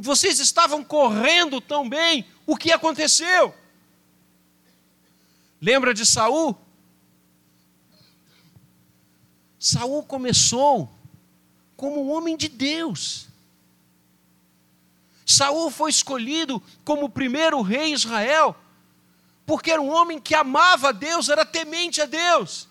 vocês 0.03 0.41
estavam 0.41 0.83
correndo 0.83 1.61
tão 1.61 1.87
bem, 1.87 2.25
o 2.47 2.57
que 2.57 2.73
aconteceu? 2.73 3.55
Lembra 5.61 5.93
de 5.93 6.07
Saul? 6.07 6.59
Saul 9.59 10.03
começou 10.03 10.91
como 11.77 12.03
um 12.03 12.11
homem 12.11 12.37
de 12.37 12.49
Deus. 12.49 13.29
Saul 15.27 15.71
foi 15.71 15.91
escolhido 15.91 16.63
como 16.85 17.07
o 17.07 17.11
primeiro 17.11 17.61
rei 17.63 17.93
Israel 17.93 18.55
porque 19.47 19.71
era 19.71 19.81
um 19.81 19.91
homem 19.91 20.21
que 20.21 20.35
amava 20.35 20.89
a 20.89 20.93
Deus, 20.93 21.29
era 21.29 21.45
temente 21.45 22.01
a 22.01 22.07
Deus. 22.07 22.69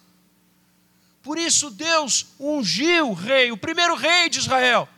Por 1.21 1.37
isso 1.37 1.69
Deus 1.69 2.27
ungiu 2.39 3.09
o 3.09 3.13
rei, 3.13 3.51
o 3.51 3.57
primeiro 3.57 3.95
rei 3.95 4.29
de 4.29 4.39
Israel. 4.39 4.89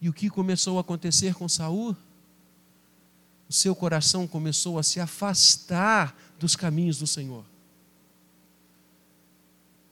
E 0.00 0.08
o 0.08 0.12
que 0.12 0.28
começou 0.28 0.78
a 0.78 0.80
acontecer 0.80 1.34
com 1.34 1.48
Saul? 1.48 1.96
O 3.48 3.52
seu 3.52 3.74
coração 3.74 4.26
começou 4.26 4.78
a 4.78 4.82
se 4.82 5.00
afastar 5.00 6.16
dos 6.38 6.56
caminhos 6.56 6.98
do 6.98 7.06
Senhor. 7.06 7.44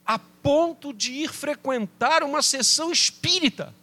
A 0.07 0.19
ponto 0.19 0.93
de 0.93 1.13
ir 1.13 1.33
frequentar 1.33 2.23
uma 2.23 2.41
sessão 2.41 2.91
espírita. 2.91 3.75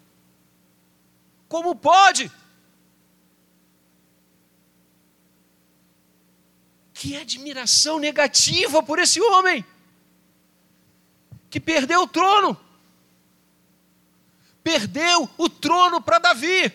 Como 1.48 1.76
pode? 1.76 2.32
Que 7.06 7.18
admiração 7.18 8.00
negativa 8.00 8.82
por 8.82 8.98
esse 8.98 9.22
homem 9.22 9.64
que 11.52 11.60
perdeu 11.60 12.02
o 12.02 12.08
trono. 12.08 12.60
Perdeu 14.64 15.30
o 15.38 15.48
trono 15.48 16.02
para 16.02 16.18
Davi. 16.18 16.74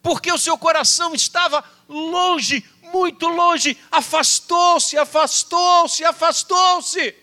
Porque 0.00 0.30
o 0.30 0.38
seu 0.38 0.56
coração 0.56 1.16
estava 1.16 1.64
longe, 1.88 2.64
muito 2.92 3.26
longe, 3.26 3.76
afastou-se, 3.90 4.96
afastou-se, 4.96 6.04
afastou-se. 6.04 7.16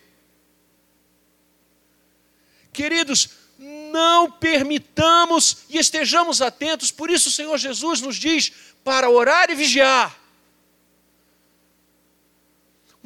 Queridos, 2.73 3.29
não 3.57 4.29
permitamos 4.29 5.59
e 5.69 5.77
estejamos 5.77 6.41
atentos, 6.41 6.91
por 6.91 7.09
isso 7.09 7.29
o 7.29 7.31
Senhor 7.31 7.57
Jesus 7.57 8.01
nos 8.01 8.17
diz 8.17 8.51
para 8.83 9.09
orar 9.09 9.49
e 9.49 9.55
vigiar. 9.55 10.26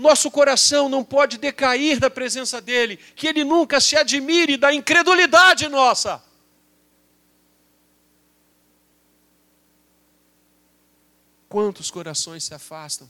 Nosso 0.02 0.32
coração 0.32 0.90
não 0.90 1.04
pode 1.04 1.38
decair 1.38 2.00
da 2.00 2.10
presença 2.10 2.60
dEle, 2.60 2.98
que 2.98 3.28
Ele 3.28 3.44
nunca 3.44 3.80
se 3.80 3.96
admire 3.96 4.58
da 4.58 4.74
incredulidade 4.74 5.68
nossa. 5.68 6.20
Quantos 11.48 11.92
corações 11.92 12.44
se 12.44 12.52
afastam 12.52 13.08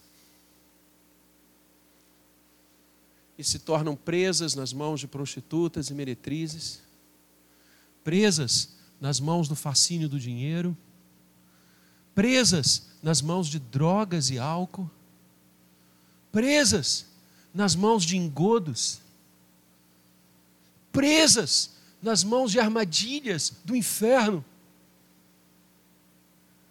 e 3.37 3.43
se 3.43 3.59
tornam 3.59 3.95
presas 3.95 4.53
nas 4.53 4.73
mãos 4.73 4.99
de 4.99 5.07
prostitutas 5.07 5.89
e 5.89 5.93
meretrizes, 5.93 6.81
presas 8.03 8.75
nas 8.99 9.17
mãos 9.17 9.47
do 9.47 9.55
fascínio 9.55 10.09
do 10.09 10.19
dinheiro, 10.19 10.75
presas 12.13 12.89
nas 13.01 13.21
mãos 13.21 13.47
de 13.47 13.59
drogas 13.59 14.29
e 14.29 14.37
álcool 14.37 14.91
presas 16.31 17.05
nas 17.53 17.75
mãos 17.75 18.03
de 18.05 18.17
engodos, 18.17 19.01
presas 20.91 21.71
nas 22.01 22.23
mãos 22.23 22.51
de 22.51 22.59
armadilhas 22.59 23.53
do 23.63 23.75
inferno. 23.75 24.43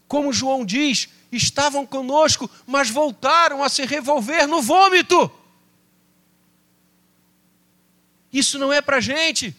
Como 0.08 0.32
João 0.32 0.64
diz, 0.64 1.08
estavam 1.30 1.86
conosco, 1.86 2.50
mas 2.66 2.90
voltaram 2.90 3.62
a 3.62 3.68
se 3.68 3.84
revolver 3.84 4.48
no 4.48 4.60
vômito. 4.60 5.30
Isso 8.32 8.58
não 8.58 8.72
é 8.72 8.80
para 8.80 9.00
gente. 9.00 9.56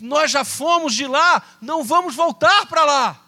Nós 0.00 0.30
já 0.30 0.44
fomos 0.44 0.94
de 0.94 1.06
lá, 1.06 1.56
não 1.60 1.82
vamos 1.82 2.14
voltar 2.14 2.66
para 2.66 2.84
lá. 2.84 3.23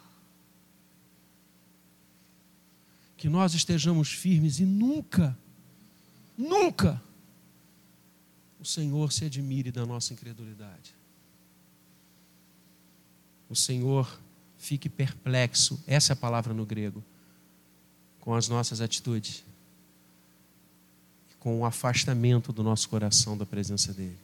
Que 3.17 3.29
nós 3.29 3.55
estejamos 3.55 4.13
firmes 4.13 4.61
e 4.61 4.65
nunca, 4.65 5.37
nunca 6.37 7.03
o 8.61 8.65
Senhor 8.65 9.13
se 9.13 9.25
admire 9.25 9.71
da 9.71 9.87
nossa 9.87 10.13
incredulidade. 10.13 10.95
O 13.49 13.55
Senhor 13.55 14.21
fique 14.59 14.89
perplexo, 14.89 15.83
essa 15.87 16.13
é 16.13 16.15
a 16.15 16.17
palavra 16.17 16.53
no 16.53 16.67
grego, 16.67 17.03
com 18.21 18.35
as 18.35 18.49
nossas 18.49 18.81
atitudes, 18.81 19.45
com 21.39 21.61
o 21.61 21.65
afastamento 21.65 22.53
do 22.53 22.63
nosso 22.63 22.89
coração 22.89 23.39
da 23.39 23.47
presença 23.47 23.93
dEle. 23.93 24.19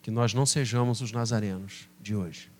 Que 0.00 0.10
nós 0.10 0.32
não 0.32 0.46
sejamos 0.46 1.02
os 1.02 1.12
nazarenos 1.12 1.86
de 2.00 2.16
hoje. 2.16 2.50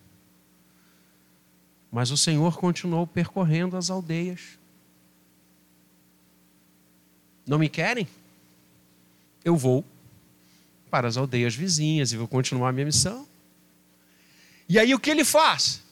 Mas 1.90 2.10
o 2.10 2.16
Senhor 2.16 2.58
continuou 2.58 3.06
percorrendo 3.06 3.76
as 3.76 3.90
aldeias. 3.90 4.58
Não 7.46 7.58
me 7.58 7.68
querem? 7.68 8.06
Eu 9.44 9.56
vou 9.56 9.84
para 10.90 11.08
as 11.08 11.16
aldeias 11.16 11.54
vizinhas 11.54 12.12
e 12.12 12.16
vou 12.16 12.28
continuar 12.28 12.68
a 12.68 12.72
minha 12.72 12.86
missão. 12.86 13.26
E 14.68 14.78
aí 14.78 14.94
o 14.94 15.00
que 15.00 15.10
ele 15.10 15.24
faz? 15.24 15.82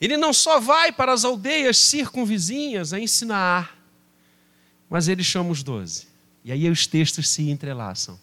Ele 0.00 0.16
não 0.16 0.32
só 0.32 0.58
vai 0.58 0.90
para 0.90 1.12
as 1.12 1.24
aldeias 1.24 1.76
circunvizinhas 1.78 2.92
a 2.92 2.98
ensinar, 2.98 3.78
mas 4.88 5.08
ele 5.08 5.22
chama 5.22 5.50
os 5.50 5.62
doze. 5.62 6.08
E 6.44 6.50
aí 6.50 6.68
os 6.70 6.86
textos 6.86 7.28
se 7.28 7.50
entrelaçam. 7.50 8.18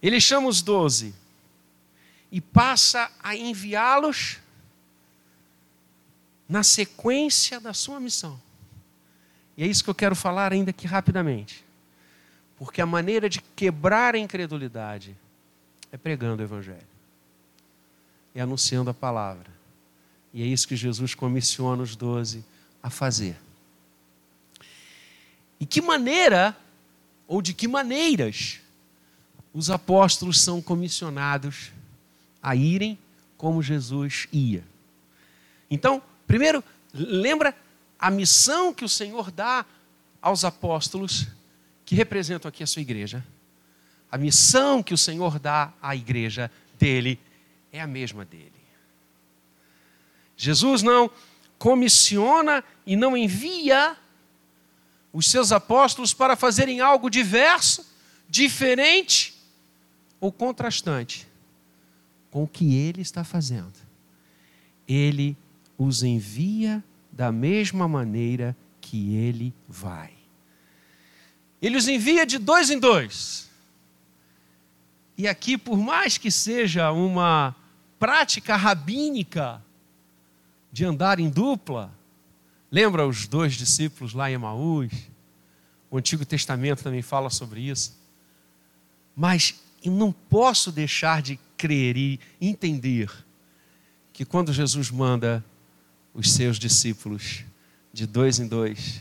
Ele 0.00 0.20
chama 0.20 0.48
os 0.48 0.62
doze 0.62 1.14
e 2.30 2.40
passa 2.40 3.10
a 3.22 3.36
enviá-los 3.36 4.38
na 6.48 6.62
sequência 6.62 7.60
da 7.60 7.74
sua 7.74 7.98
missão. 7.98 8.40
E 9.56 9.64
é 9.64 9.66
isso 9.66 9.84
que 9.84 9.90
eu 9.90 9.94
quero 9.94 10.16
falar 10.16 10.52
ainda 10.52 10.70
aqui 10.70 10.86
rapidamente. 10.86 11.64
Porque 12.56 12.80
a 12.80 12.86
maneira 12.86 13.28
de 13.28 13.40
quebrar 13.40 14.14
a 14.14 14.18
incredulidade 14.18 15.16
é 15.90 15.96
pregando 15.96 16.42
o 16.42 16.46
Evangelho, 16.46 16.86
é 18.34 18.40
anunciando 18.40 18.90
a 18.90 18.94
palavra 18.94 19.62
e 20.32 20.42
é 20.42 20.46
isso 20.46 20.66
que 20.66 20.76
Jesus 20.76 21.14
comissiona 21.14 21.82
os 21.82 21.94
doze 21.94 22.44
a 22.82 22.88
fazer. 22.88 23.36
E 25.60 25.66
que 25.66 25.80
maneira, 25.80 26.56
ou 27.28 27.42
de 27.42 27.52
que 27.52 27.68
maneiras, 27.68 28.60
os 29.52 29.70
apóstolos 29.70 30.40
são 30.40 30.62
comissionados 30.62 31.70
a 32.42 32.56
irem 32.56 32.98
como 33.36 33.62
Jesus 33.62 34.26
ia? 34.32 34.64
Então, 35.70 36.02
primeiro, 36.26 36.64
lembra 36.94 37.54
a 38.02 38.10
missão 38.10 38.74
que 38.74 38.84
o 38.84 38.88
Senhor 38.88 39.30
dá 39.30 39.64
aos 40.20 40.44
apóstolos, 40.44 41.28
que 41.86 41.94
representam 41.94 42.48
aqui 42.48 42.64
a 42.64 42.66
sua 42.66 42.82
igreja. 42.82 43.24
A 44.10 44.18
missão 44.18 44.82
que 44.82 44.92
o 44.92 44.98
Senhor 44.98 45.38
dá 45.38 45.72
à 45.80 45.94
igreja 45.94 46.50
dele 46.76 47.16
é 47.70 47.80
a 47.80 47.86
mesma 47.86 48.24
dele. 48.24 48.50
Jesus 50.36 50.82
não 50.82 51.08
comissiona 51.56 52.64
e 52.84 52.96
não 52.96 53.16
envia 53.16 53.96
os 55.12 55.30
seus 55.30 55.52
apóstolos 55.52 56.12
para 56.12 56.34
fazerem 56.34 56.80
algo 56.80 57.08
diverso, 57.08 57.86
diferente 58.28 59.40
ou 60.20 60.32
contrastante 60.32 61.28
com 62.32 62.42
o 62.42 62.48
que 62.48 62.74
ele 62.74 63.00
está 63.00 63.22
fazendo. 63.22 63.78
Ele 64.88 65.36
os 65.78 66.02
envia 66.02 66.82
da 67.12 67.30
mesma 67.30 67.86
maneira 67.86 68.56
que 68.80 69.14
ele 69.14 69.54
vai. 69.68 70.10
Ele 71.60 71.76
os 71.76 71.86
envia 71.86 72.26
de 72.26 72.38
dois 72.38 72.70
em 72.70 72.78
dois. 72.78 73.48
E 75.16 75.28
aqui, 75.28 75.56
por 75.56 75.76
mais 75.76 76.18
que 76.18 76.30
seja 76.30 76.90
uma 76.90 77.54
prática 77.98 78.56
rabínica, 78.56 79.62
de 80.72 80.86
andar 80.86 81.20
em 81.20 81.28
dupla. 81.28 81.92
Lembra 82.70 83.06
os 83.06 83.28
dois 83.28 83.52
discípulos 83.52 84.14
lá 84.14 84.30
em 84.30 84.34
Emaús? 84.34 84.90
O 85.90 85.98
Antigo 85.98 86.24
Testamento 86.24 86.82
também 86.82 87.02
fala 87.02 87.28
sobre 87.28 87.60
isso. 87.60 88.00
Mas 89.14 89.60
não 89.84 90.10
posso 90.10 90.72
deixar 90.72 91.20
de 91.20 91.38
crer 91.58 91.96
e 91.98 92.18
entender 92.40 93.12
que 94.12 94.24
quando 94.24 94.52
Jesus 94.52 94.90
manda 94.90 95.44
os 96.14 96.32
seus 96.32 96.58
discípulos 96.58 97.44
de 97.92 98.06
dois 98.06 98.38
em 98.38 98.46
dois 98.46 99.00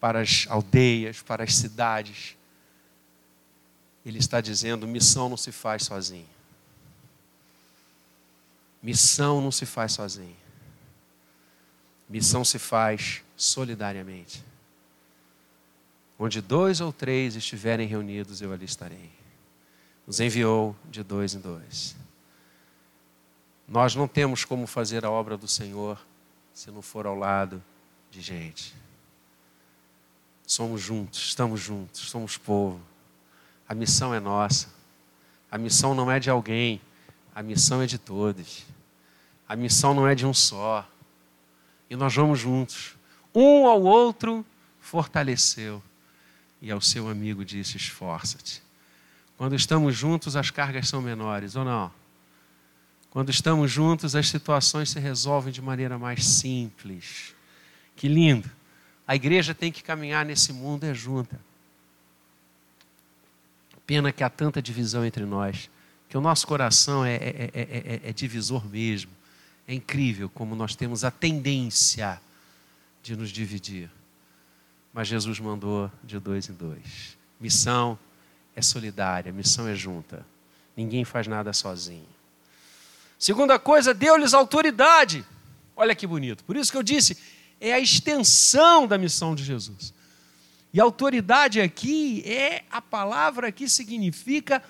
para 0.00 0.20
as 0.20 0.46
aldeias, 0.48 1.22
para 1.22 1.42
as 1.42 1.54
cidades, 1.54 2.36
ele 4.04 4.18
está 4.18 4.40
dizendo: 4.40 4.86
missão 4.86 5.28
não 5.28 5.36
se 5.36 5.50
faz 5.50 5.84
sozinho. 5.84 6.28
Missão 8.82 9.40
não 9.40 9.50
se 9.50 9.66
faz 9.66 9.92
sozinho. 9.92 10.36
Missão 12.08 12.44
se 12.44 12.58
faz 12.58 13.22
solidariamente. 13.36 14.44
Onde 16.18 16.40
dois 16.40 16.80
ou 16.80 16.92
três 16.92 17.34
estiverem 17.34 17.88
reunidos, 17.88 18.40
eu 18.40 18.52
ali 18.52 18.64
estarei. 18.64 19.10
Nos 20.06 20.20
enviou 20.20 20.76
de 20.88 21.02
dois 21.02 21.34
em 21.34 21.40
dois. 21.40 21.96
Nós 23.66 23.96
não 23.96 24.06
temos 24.06 24.44
como 24.44 24.68
fazer 24.68 25.04
a 25.04 25.10
obra 25.10 25.36
do 25.36 25.48
Senhor 25.48 26.00
se 26.56 26.70
não 26.70 26.80
for 26.80 27.06
ao 27.06 27.14
lado 27.14 27.62
de 28.10 28.22
gente. 28.22 28.74
Somos 30.46 30.80
juntos, 30.80 31.20
estamos 31.20 31.60
juntos, 31.60 32.08
somos 32.08 32.38
povo. 32.38 32.80
A 33.68 33.74
missão 33.74 34.14
é 34.14 34.18
nossa. 34.18 34.68
A 35.50 35.58
missão 35.58 35.94
não 35.94 36.10
é 36.10 36.18
de 36.18 36.30
alguém, 36.30 36.80
a 37.34 37.42
missão 37.42 37.82
é 37.82 37.86
de 37.86 37.98
todos. 37.98 38.64
A 39.46 39.54
missão 39.54 39.92
não 39.92 40.08
é 40.08 40.14
de 40.14 40.24
um 40.24 40.32
só 40.32 40.88
e 41.90 41.94
nós 41.94 42.14
vamos 42.14 42.38
juntos. 42.38 42.96
Um 43.34 43.66
ao 43.66 43.82
outro 43.82 44.42
fortaleceu 44.80 45.82
e 46.62 46.70
ao 46.70 46.80
seu 46.80 47.06
amigo 47.10 47.44
disse: 47.44 47.76
esforça-te. 47.76 48.62
Quando 49.36 49.54
estamos 49.54 49.94
juntos, 49.94 50.36
as 50.36 50.50
cargas 50.50 50.88
são 50.88 51.02
menores, 51.02 51.54
ou 51.54 51.66
não? 51.66 51.92
Quando 53.16 53.30
estamos 53.30 53.70
juntos, 53.70 54.14
as 54.14 54.28
situações 54.28 54.90
se 54.90 55.00
resolvem 55.00 55.50
de 55.50 55.62
maneira 55.62 55.98
mais 55.98 56.22
simples. 56.22 57.34
Que 57.96 58.08
lindo! 58.08 58.50
A 59.08 59.16
igreja 59.16 59.54
tem 59.54 59.72
que 59.72 59.82
caminhar 59.82 60.22
nesse 60.22 60.52
mundo 60.52 60.84
é 60.84 60.92
junta. 60.92 61.40
Pena 63.86 64.12
que 64.12 64.22
há 64.22 64.28
tanta 64.28 64.60
divisão 64.60 65.02
entre 65.02 65.24
nós, 65.24 65.70
que 66.10 66.18
o 66.18 66.20
nosso 66.20 66.46
coração 66.46 67.06
é, 67.06 67.14
é, 67.14 67.50
é, 67.54 68.00
é 68.04 68.12
divisor 68.12 68.68
mesmo. 68.68 69.12
É 69.66 69.72
incrível 69.72 70.28
como 70.28 70.54
nós 70.54 70.76
temos 70.76 71.02
a 71.02 71.10
tendência 71.10 72.20
de 73.02 73.16
nos 73.16 73.30
dividir. 73.30 73.90
Mas 74.92 75.08
Jesus 75.08 75.40
mandou 75.40 75.90
de 76.04 76.18
dois 76.18 76.50
em 76.50 76.52
dois. 76.52 77.16
Missão 77.40 77.98
é 78.54 78.60
solidária, 78.60 79.32
missão 79.32 79.66
é 79.66 79.74
junta. 79.74 80.22
Ninguém 80.76 81.02
faz 81.02 81.26
nada 81.26 81.50
sozinho. 81.54 82.15
Segunda 83.18 83.58
coisa, 83.58 83.94
deu-lhes 83.94 84.34
autoridade. 84.34 85.24
Olha 85.74 85.94
que 85.94 86.06
bonito. 86.06 86.44
Por 86.44 86.56
isso 86.56 86.70
que 86.70 86.78
eu 86.78 86.82
disse, 86.82 87.16
é 87.60 87.72
a 87.72 87.80
extensão 87.80 88.86
da 88.86 88.98
missão 88.98 89.34
de 89.34 89.44
Jesus. 89.44 89.94
E 90.72 90.80
autoridade 90.80 91.60
aqui 91.60 92.22
é 92.26 92.64
a 92.70 92.82
palavra 92.82 93.50
que 93.50 93.68
significa 93.68 94.62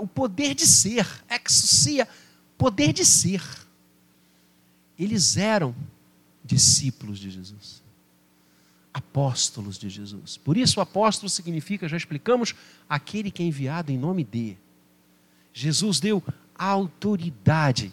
o 0.00 0.06
poder 0.06 0.54
de 0.54 0.66
ser, 0.66 1.06
exousia 1.28 2.08
poder 2.58 2.92
de 2.92 3.04
ser. 3.04 3.42
Eles 4.98 5.36
eram 5.36 5.74
discípulos 6.44 7.20
de 7.20 7.30
Jesus, 7.30 7.82
apóstolos 8.92 9.78
de 9.78 9.88
Jesus. 9.88 10.36
Por 10.36 10.56
isso, 10.56 10.80
apóstolo 10.80 11.30
significa, 11.30 11.88
já 11.88 11.96
explicamos, 11.96 12.54
aquele 12.88 13.30
que 13.30 13.42
é 13.42 13.46
enviado 13.46 13.92
em 13.92 13.98
nome 13.98 14.24
de. 14.24 14.56
Jesus 15.52 16.00
deu 16.00 16.22
autoridade 16.58 17.92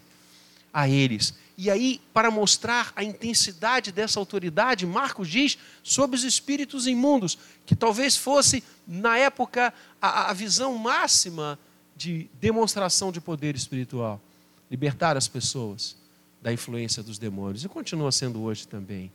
a 0.73 0.89
eles. 0.89 1.33
E 1.57 1.71
aí, 1.71 2.01
para 2.13 2.29
mostrar 2.29 2.91
a 2.95 3.03
intensidade 3.03 3.91
dessa 3.91 4.19
autoridade, 4.19 4.85
Marcos 4.85 5.29
diz 5.29 5.57
sobre 5.81 6.17
os 6.17 6.23
espíritos 6.23 6.85
imundos, 6.85 7.37
que 7.65 7.75
talvez 7.75 8.17
fosse, 8.17 8.63
na 8.85 9.17
época, 9.17 9.73
a, 10.01 10.31
a 10.31 10.33
visão 10.33 10.77
máxima 10.77 11.57
de 11.95 12.29
demonstração 12.41 13.11
de 13.11 13.21
poder 13.21 13.55
espiritual 13.55 14.21
libertar 14.69 15.15
as 15.15 15.27
pessoas 15.27 15.95
da 16.41 16.51
influência 16.51 17.01
dos 17.01 17.17
demônios. 17.17 17.63
E 17.63 17.69
continua 17.69 18.11
sendo 18.11 18.41
hoje 18.41 18.67
também. 18.67 19.11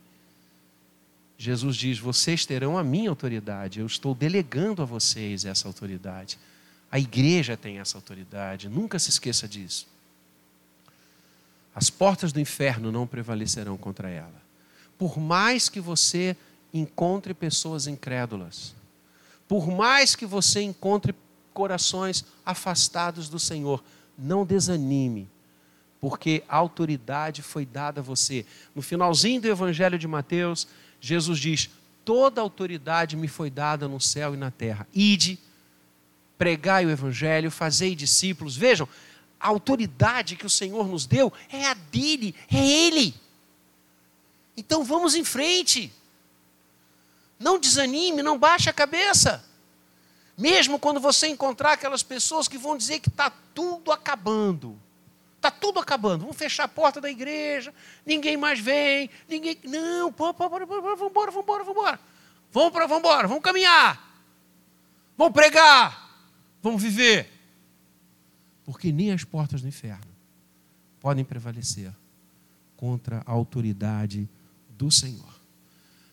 Jesus 1.36 1.76
diz: 1.76 1.98
Vocês 1.98 2.46
terão 2.46 2.78
a 2.78 2.84
minha 2.84 3.10
autoridade, 3.10 3.80
eu 3.80 3.86
estou 3.86 4.14
delegando 4.14 4.82
a 4.82 4.84
vocês 4.84 5.44
essa 5.44 5.68
autoridade. 5.68 6.38
A 6.90 6.98
igreja 6.98 7.56
tem 7.56 7.78
essa 7.78 7.96
autoridade, 7.96 8.68
nunca 8.68 8.98
se 8.98 9.10
esqueça 9.10 9.46
disso. 9.46 9.86
As 11.74 11.88
portas 11.88 12.32
do 12.32 12.40
inferno 12.40 12.90
não 12.90 13.06
prevalecerão 13.06 13.76
contra 13.76 14.10
ela. 14.10 14.42
Por 14.98 15.18
mais 15.18 15.68
que 15.68 15.80
você 15.80 16.36
encontre 16.74 17.32
pessoas 17.32 17.86
incrédulas, 17.86 18.74
por 19.48 19.68
mais 19.68 20.14
que 20.14 20.26
você 20.26 20.62
encontre 20.62 21.14
corações 21.54 22.24
afastados 22.44 23.28
do 23.28 23.38
Senhor, 23.38 23.82
não 24.18 24.44
desanime, 24.44 25.28
porque 26.00 26.42
a 26.48 26.56
autoridade 26.56 27.42
foi 27.42 27.64
dada 27.64 28.00
a 28.00 28.02
você. 28.02 28.44
No 28.74 28.82
finalzinho 28.82 29.40
do 29.40 29.48
Evangelho 29.48 29.98
de 29.98 30.08
Mateus, 30.08 30.66
Jesus 31.00 31.38
diz: 31.38 31.70
Toda 32.04 32.40
autoridade 32.40 33.16
me 33.16 33.28
foi 33.28 33.50
dada 33.50 33.86
no 33.86 34.00
céu 34.00 34.34
e 34.34 34.36
na 34.36 34.50
terra. 34.50 34.86
Ide, 34.94 35.38
pregai 36.40 36.86
o 36.86 36.90
Evangelho, 36.90 37.50
fazei 37.50 37.94
discípulos. 37.94 38.56
Vejam, 38.56 38.88
a 39.38 39.48
autoridade 39.48 40.36
que 40.36 40.46
o 40.46 40.50
Senhor 40.50 40.88
nos 40.88 41.04
deu 41.04 41.30
é 41.52 41.66
a 41.66 41.74
dele, 41.74 42.34
é 42.50 42.66
Ele. 42.66 43.14
Então 44.56 44.82
vamos 44.82 45.14
em 45.14 45.22
frente. 45.22 45.92
Não 47.38 47.58
desanime, 47.58 48.22
não 48.22 48.38
baixe 48.38 48.70
a 48.70 48.72
cabeça. 48.72 49.44
Mesmo 50.34 50.78
quando 50.78 50.98
você 50.98 51.26
encontrar 51.26 51.74
aquelas 51.74 52.02
pessoas 52.02 52.48
que 52.48 52.56
vão 52.56 52.74
dizer 52.74 53.00
que 53.00 53.10
está 53.10 53.30
tudo 53.54 53.92
acabando. 53.92 54.80
Está 55.36 55.50
tudo 55.50 55.78
acabando. 55.78 56.22
Vamos 56.22 56.38
fechar 56.38 56.64
a 56.64 56.68
porta 56.68 57.02
da 57.02 57.10
igreja, 57.10 57.74
ninguém 58.06 58.38
mais 58.38 58.58
vem, 58.58 59.10
ninguém. 59.28 59.58
Não, 59.64 60.10
pô, 60.10 60.32
pô, 60.32 60.48
pô, 60.48 60.58
vamos 60.58 60.72
embora, 60.72 60.96
vamos 60.96 61.10
embora, 61.10 61.30
vamos 61.64 61.68
embora. 61.68 62.00
Vamos 62.50 62.72
para, 62.72 62.86
vamos 62.86 63.04
embora, 63.04 63.28
vamos 63.28 63.44
caminhar. 63.44 64.22
Vamos 65.18 65.34
pregar. 65.34 66.09
Vamos 66.62 66.82
viver. 66.82 67.28
Porque 68.64 68.92
nem 68.92 69.12
as 69.12 69.24
portas 69.24 69.62
do 69.62 69.68
inferno 69.68 70.10
podem 71.00 71.24
prevalecer 71.24 71.92
contra 72.76 73.22
a 73.26 73.32
autoridade 73.32 74.28
do 74.70 74.90
Senhor. 74.90 75.40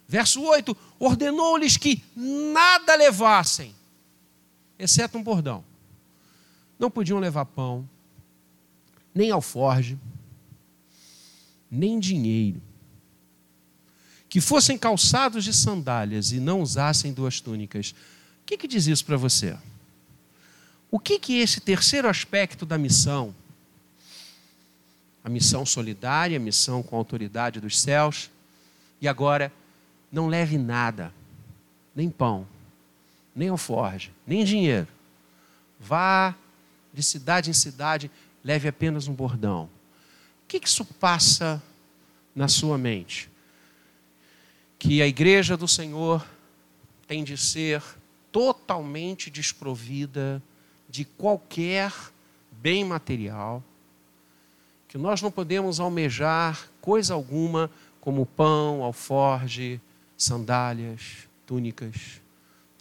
Verso 0.08 0.42
8: 0.42 0.76
ordenou-lhes 1.00 1.78
que 1.78 2.04
nada 2.16 2.96
levassem, 2.96 3.76
exceto 4.80 5.18
um 5.18 5.24
bordão. 5.24 5.64
Não 6.80 6.90
podiam 6.90 7.20
levar 7.20 7.46
pão, 7.46 7.88
nem 9.14 9.32
alforge, 9.32 9.98
nem 11.70 12.00
dinheiro. 12.00 12.62
Que 14.30 14.42
fossem 14.42 14.78
calçados 14.78 15.44
de 15.44 15.54
sandálias 15.54 16.32
e 16.32 16.40
não 16.40 16.62
usassem 16.62 17.14
duas 17.14 17.40
túnicas. 17.40 17.92
O 18.42 18.46
que, 18.46 18.58
que 18.58 18.68
diz 18.68 18.88
isso 18.88 19.06
para 19.06 19.18
você? 19.18 19.58
O 20.90 21.00
que, 21.00 21.20
que 21.20 21.40
esse 21.40 21.60
terceiro 21.60 22.08
aspecto 22.08 22.66
da 22.66 22.78
missão, 22.78 23.36
a 25.24 25.30
missão 25.30 25.66
solidária, 25.66 26.38
a 26.38 26.40
missão 26.40 26.82
com 26.82 26.96
a 26.96 27.00
autoridade 27.00 27.60
dos 27.60 27.80
céus, 27.80 28.30
e 29.02 29.08
agora 29.08 29.52
não 30.12 30.28
leve 30.28 30.58
nada, 30.58 31.14
nem 31.94 32.10
pão, 32.10 32.48
nem 33.36 33.50
alforge, 33.50 34.12
nem 34.26 34.46
dinheiro. 34.46 34.88
Vá 35.80 36.34
de 36.94 37.04
cidade 37.04 37.50
em 37.50 37.54
cidade, 37.54 38.10
leve 38.44 38.68
apenas 38.68 39.08
um 39.08 39.14
bordão. 39.14 39.70
O 40.44 40.48
que 40.48 40.62
isso 40.64 40.86
passa 40.86 41.62
na 42.34 42.48
sua 42.48 42.78
mente? 42.78 43.30
Que 44.80 45.02
a 45.02 45.08
igreja 45.08 45.58
do 45.58 45.68
Senhor 45.68 46.26
tem 47.06 47.24
de 47.24 47.38
ser 47.38 47.84
totalmente 48.32 49.30
desprovida 49.30 50.42
de 50.98 51.06
qualquer 51.06 51.94
bem 52.52 52.84
material, 52.84 53.64
que 54.88 54.98
nós 54.98 55.22
não 55.22 55.30
podemos 55.30 55.80
almejar 55.80 56.68
coisa 56.82 57.14
alguma 57.14 57.70
como 58.02 58.26
pão, 58.26 58.82
alforge, 58.82 59.80
sandálias, 60.18 61.28
túnicas. 61.46 62.20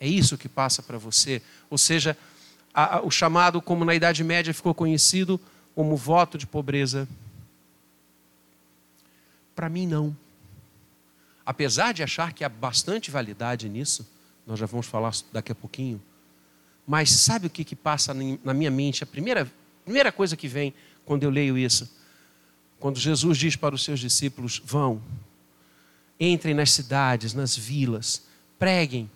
É 0.01 0.09
isso 0.09 0.39
que 0.39 0.49
passa 0.49 0.83
para 0.83 0.97
você. 0.97 1.43
Ou 1.69 1.77
seja, 1.77 2.17
a, 2.73 2.97
a, 2.97 3.03
o 3.03 3.11
chamado, 3.11 3.61
como 3.61 3.85
na 3.85 3.95
Idade 3.95 4.25
Média 4.25 4.55
ficou 4.55 4.73
conhecido, 4.73 5.39
como 5.75 5.95
voto 5.95 6.39
de 6.39 6.47
pobreza. 6.47 7.07
Para 9.55 9.69
mim, 9.69 9.87
não. 9.87 10.17
Apesar 11.45 11.93
de 11.93 12.03
achar 12.03 12.33
que 12.33 12.43
há 12.43 12.49
bastante 12.49 13.11
validade 13.11 13.69
nisso, 13.69 14.09
nós 14.47 14.59
já 14.59 14.65
vamos 14.65 14.87
falar 14.87 15.13
daqui 15.31 15.53
a 15.53 15.55
pouquinho, 15.55 16.01
mas 16.87 17.11
sabe 17.11 17.49
o 17.49 17.51
que, 17.51 17.65
que 17.65 17.75
passa 17.75 18.15
na 18.15 18.55
minha 18.55 18.71
mente? 18.71 19.03
A 19.03 19.07
primeira, 19.07 19.51
primeira 19.85 20.13
coisa 20.13 20.37
que 20.37 20.47
vem 20.47 20.73
quando 21.05 21.25
eu 21.25 21.31
leio 21.31 21.59
isso, 21.59 21.91
quando 22.79 22.99
Jesus 22.99 23.37
diz 23.39 23.57
para 23.57 23.75
os 23.75 23.83
seus 23.83 23.99
discípulos: 23.99 24.63
vão, 24.65 25.03
entrem 26.21 26.55
nas 26.55 26.71
cidades, 26.71 27.35
nas 27.35 27.57
vilas, 27.57 28.27
preguem. 28.59 29.11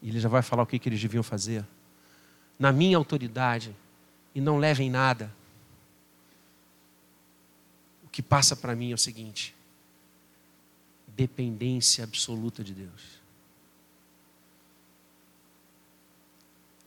E 0.00 0.08
ele 0.08 0.18
já 0.18 0.28
vai 0.28 0.40
falar 0.40 0.62
o 0.62 0.66
que, 0.66 0.78
que 0.78 0.88
eles 0.88 1.00
deviam 1.00 1.22
fazer. 1.22 1.64
Na 2.58 2.72
minha 2.72 2.96
autoridade. 2.96 3.76
E 4.32 4.40
não 4.40 4.58
levem 4.58 4.88
nada. 4.88 5.34
O 8.04 8.08
que 8.08 8.22
passa 8.22 8.54
para 8.54 8.76
mim 8.76 8.92
é 8.92 8.94
o 8.94 8.98
seguinte: 8.98 9.54
dependência 11.08 12.04
absoluta 12.04 12.62
de 12.62 12.72
Deus. 12.72 13.19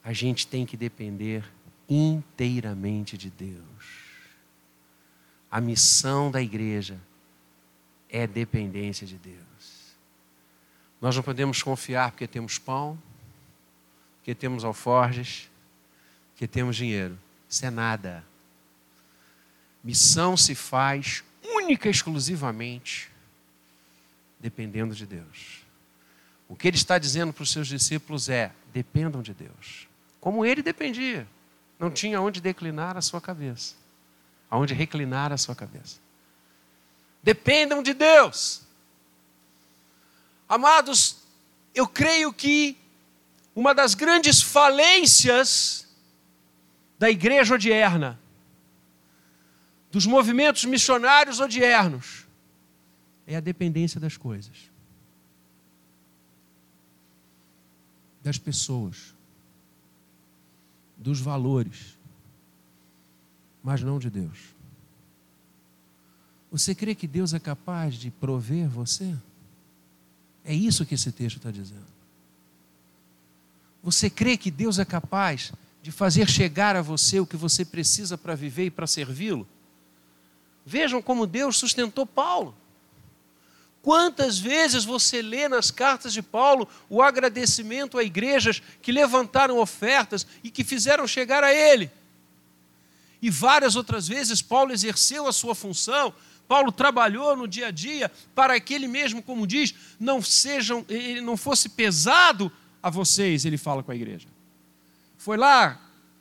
A 0.03 0.11
gente 0.11 0.45
tem 0.45 0.65
que 0.65 0.75
depender 0.75 1.43
inteiramente 1.87 3.17
de 3.17 3.29
Deus. 3.29 3.63
A 5.49 5.61
missão 5.61 6.31
da 6.31 6.41
igreja 6.41 6.99
é 8.09 8.27
dependência 8.27 9.05
de 9.07 9.17
Deus. 9.17 9.37
Nós 10.99 11.15
não 11.15 11.23
podemos 11.23 11.61
confiar 11.61 12.11
porque 12.11 12.27
temos 12.27 12.57
pão, 12.57 12.97
porque 14.17 14.33
temos 14.33 14.63
alforjes, 14.63 15.49
porque 16.31 16.47
temos 16.47 16.75
dinheiro. 16.75 17.17
Isso 17.49 17.65
é 17.65 17.69
nada. 17.69 18.23
Missão 19.83 20.35
se 20.37 20.55
faz 20.55 21.23
única 21.43 21.87
e 21.87 21.91
exclusivamente 21.91 23.11
dependendo 24.39 24.93
de 24.93 25.05
Deus. 25.05 25.63
O 26.49 26.55
que 26.55 26.67
ele 26.67 26.75
está 26.75 26.99
dizendo 26.99 27.31
para 27.31 27.43
os 27.43 27.51
seus 27.51 27.67
discípulos 27.67 28.27
é: 28.27 28.51
dependam 28.73 29.21
de 29.21 29.33
Deus. 29.33 29.87
Como 30.23 30.45
ele 30.45 30.61
dependia, 30.61 31.27
não 31.77 31.91
tinha 31.91 32.21
onde 32.21 32.39
declinar 32.39 32.95
a 32.95 33.01
sua 33.01 33.19
cabeça, 33.19 33.75
aonde 34.49 34.73
reclinar 34.73 35.33
a 35.33 35.37
sua 35.37 35.53
cabeça. 35.53 35.99
Dependam 37.21 37.83
de 37.83 37.93
Deus. 37.93 38.61
Amados, 40.47 41.17
eu 41.75 41.85
creio 41.85 42.31
que 42.31 42.77
uma 43.53 43.75
das 43.75 43.95
grandes 43.95 44.41
falências 44.41 45.93
da 46.97 47.09
igreja 47.09 47.55
odierna, 47.55 48.17
dos 49.91 50.05
movimentos 50.05 50.63
missionários 50.63 51.41
odiernos, 51.41 52.25
é 53.27 53.35
a 53.35 53.41
dependência 53.41 53.99
das 53.99 54.15
coisas, 54.15 54.71
das 58.21 58.37
pessoas, 58.37 59.13
dos 60.97 61.19
valores, 61.19 61.97
mas 63.63 63.81
não 63.81 63.99
de 63.99 64.09
Deus. 64.09 64.53
Você 66.51 66.75
crê 66.75 66.93
que 66.93 67.07
Deus 67.07 67.33
é 67.33 67.39
capaz 67.39 67.95
de 67.95 68.11
prover 68.11 68.69
você? 68.69 69.15
É 70.45 70.53
isso 70.53 70.85
que 70.85 70.95
esse 70.95 71.11
texto 71.11 71.37
está 71.37 71.49
dizendo. 71.49 71.93
Você 73.81 74.09
crê 74.09 74.37
que 74.37 74.51
Deus 74.51 74.79
é 74.79 74.85
capaz 74.85 75.51
de 75.81 75.91
fazer 75.91 76.29
chegar 76.29 76.75
a 76.75 76.81
você 76.81 77.19
o 77.19 77.25
que 77.25 77.35
você 77.35 77.65
precisa 77.65 78.17
para 78.17 78.35
viver 78.35 78.65
e 78.65 78.71
para 78.71 78.87
servi-lo? 78.87 79.47
Vejam 80.65 81.01
como 81.01 81.27
Deus 81.27 81.57
sustentou 81.57 82.05
Paulo. 82.05 82.55
Quantas 83.83 84.39
vezes 84.39 84.83
você 84.83 85.21
lê 85.21 85.47
nas 85.47 85.69
cartas 85.69 86.11
de 86.11 86.23
Paulo 86.23 86.67
o 86.89 87.03
agradecimento 87.03 87.99
a 87.99 88.03
igrejas 88.03 88.63
que 88.81 88.91
levantaram 88.91 89.59
ofertas 89.59 90.25
e 90.43 90.49
que 90.49 90.63
fizeram 90.63 91.05
chegar 91.05 91.43
a 91.43 91.53
ele? 91.53 91.91
E 93.21 93.29
várias 93.29 93.75
outras 93.75 94.07
vezes 94.07 94.41
Paulo 94.41 94.71
exerceu 94.71 95.27
a 95.27 95.31
sua 95.31 95.53
função 95.53 96.11
Paulo 96.47 96.71
trabalhou 96.71 97.35
no 97.35 97.47
dia 97.47 97.67
a 97.67 97.71
dia 97.71 98.11
para 98.35 98.59
que 98.59 98.73
ele 98.73 98.87
mesmo, 98.87 99.23
como 99.23 99.47
diz, 99.47 99.73
não 99.99 100.21
sejam, 100.21 100.85
ele 100.89 101.21
não 101.21 101.37
fosse 101.37 101.69
pesado 101.69 102.51
a 102.81 102.89
vocês, 102.89 103.45
ele 103.45 103.57
fala 103.57 103.81
com 103.81 103.91
a 103.91 103.95
igreja. 103.95 104.27
Foi 105.17 105.37
lá 105.37 105.79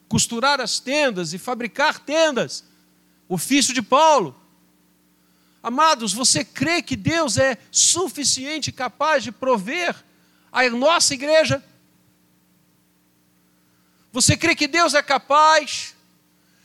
costurar 0.09 0.61
as 0.61 0.79
tendas 0.79 1.33
e 1.33 1.39
fabricar 1.39 1.99
tendas. 1.99 2.65
Ofício 3.29 3.75
de 3.75 3.83
Paulo. 3.83 4.35
Amados, 5.63 6.13
você 6.13 6.45
crê 6.45 6.83
que 6.83 6.97
Deus 6.97 7.39
é 7.39 7.57
suficiente 7.71 8.73
capaz 8.73 9.23
de 9.23 9.31
prover 9.31 9.95
a 10.51 10.69
nossa 10.69 11.15
igreja? 11.15 11.63
Você 14.11 14.37
crê 14.37 14.55
que 14.55 14.67
Deus 14.67 14.93
é 14.93 15.03
capaz 15.03 15.95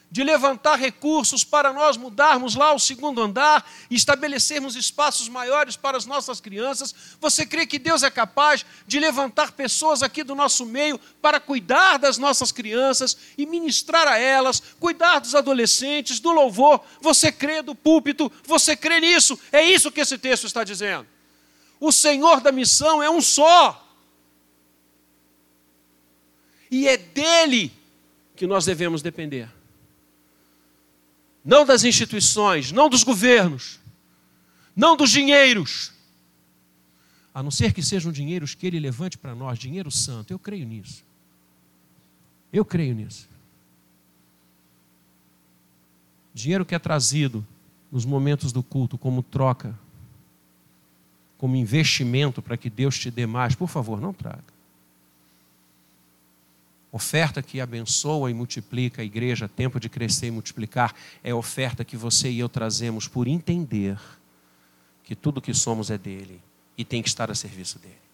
de 0.10 0.24
levantar 0.24 0.78
recursos 0.78 1.44
para 1.44 1.74
nós 1.74 1.98
mudarmos 1.98 2.56
lá 2.56 2.74
o 2.74 2.80
segundo 2.80 3.22
andar 3.22 3.70
e 3.90 3.96
estabelecermos 3.96 4.76
espaços 4.76 5.28
maiores 5.28 5.76
para 5.76 5.98
as 5.98 6.06
nossas 6.06 6.40
crianças? 6.40 6.96
Você 7.20 7.46
crê 7.46 7.66
que 7.66 7.78
Deus 7.78 8.04
é 8.04 8.10
capaz 8.10 8.66
de 8.88 9.00
levantar 9.00 9.52
pessoas 9.52 10.02
aqui 10.02 10.24
do 10.24 10.34
nosso 10.34 10.66
meio 10.66 10.98
para 11.22 11.40
cuidar 11.40 11.98
das 11.98 12.18
nossas 12.18 12.52
crianças 12.52 13.18
e 13.38 13.46
ministrar 13.46 14.08
a 14.08 14.18
elas, 14.18 14.62
cuidar 14.80 15.20
dos 15.20 15.36
adolescentes, 15.36 16.20
do 16.20 16.32
louvor? 16.32 16.82
Você 17.02 17.32
crê 17.32 17.62
do 17.62 17.76
púlpito? 17.76 18.32
Você 18.46 18.78
crê 18.78 19.02
nisso? 19.02 19.38
É 19.52 19.62
isso 19.62 19.92
que 19.92 20.00
esse 20.00 20.18
texto 20.18 20.48
está 20.48 20.64
dizendo. 20.64 21.06
O 21.80 21.92
Senhor 21.92 22.40
da 22.40 22.52
missão 22.52 23.04
é 23.04 23.10
um 23.10 23.22
só. 23.22 23.84
E 26.72 26.88
é 26.88 26.96
dele 26.98 27.72
que 28.36 28.48
nós 28.48 28.66
devemos 28.66 29.02
depender 29.02 29.57
não 31.48 31.66
das 31.66 31.86
instituições, 31.86 32.74
não 32.74 32.90
dos 32.90 33.04
governos, 33.04 33.80
não 34.76 34.98
dos 34.98 35.10
dinheiros, 35.10 35.94
a 37.34 37.42
não 37.42 37.50
ser 37.50 37.72
que 37.72 37.82
sejam 37.82 38.12
dinheiros 38.12 38.54
que 38.54 38.68
ele 38.68 38.82
levante 38.82 39.18
para 39.18 39.34
nós, 39.34 39.58
dinheiro 39.58 39.90
santo. 39.90 40.34
Eu 40.34 40.38
creio 40.38 40.68
nisso. 40.68 41.06
Eu 42.52 42.66
creio 42.66 42.94
nisso. 42.94 43.30
Dinheiro 46.34 46.66
que 46.66 46.76
é 46.76 46.80
trazido 46.80 47.48
nos 47.90 48.04
momentos 48.04 48.52
do 48.52 48.62
culto 48.62 48.98
como 48.98 49.24
troca, 49.24 49.74
como 51.38 51.56
investimento 51.56 52.42
para 52.42 52.58
que 52.58 52.70
Deus 52.70 53.00
te 53.00 53.10
dê 53.10 53.26
mais, 53.26 53.56
por 53.56 53.70
favor, 53.70 54.02
não 54.02 54.12
traga. 54.12 54.57
Oferta 56.92 57.42
que 57.42 57.60
abençoa 57.60 58.32
e 58.32 58.34
multiplica 58.34 59.02
a 59.02 59.06
igreja, 59.06 59.48
tempo 59.48 59.80
de 59.80 59.90
crescer 59.90 60.28
e 60.28 60.32
multiplicar, 60.32 60.96
é 61.24 61.34
oferta 61.34 61.84
que 61.84 61.98
você 61.98 62.30
e 62.30 62.40
eu 62.40 62.48
trazemos 62.48 63.08
por 63.08 63.28
entender 63.28 64.00
que 65.04 65.16
tudo 65.16 65.42
que 65.42 65.54
somos 65.54 65.90
é 65.90 65.98
dele 65.98 66.42
e 66.78 66.86
tem 66.86 67.02
que 67.02 67.10
estar 67.10 67.30
a 67.30 67.36
serviço 67.36 67.78
dele. 67.80 68.08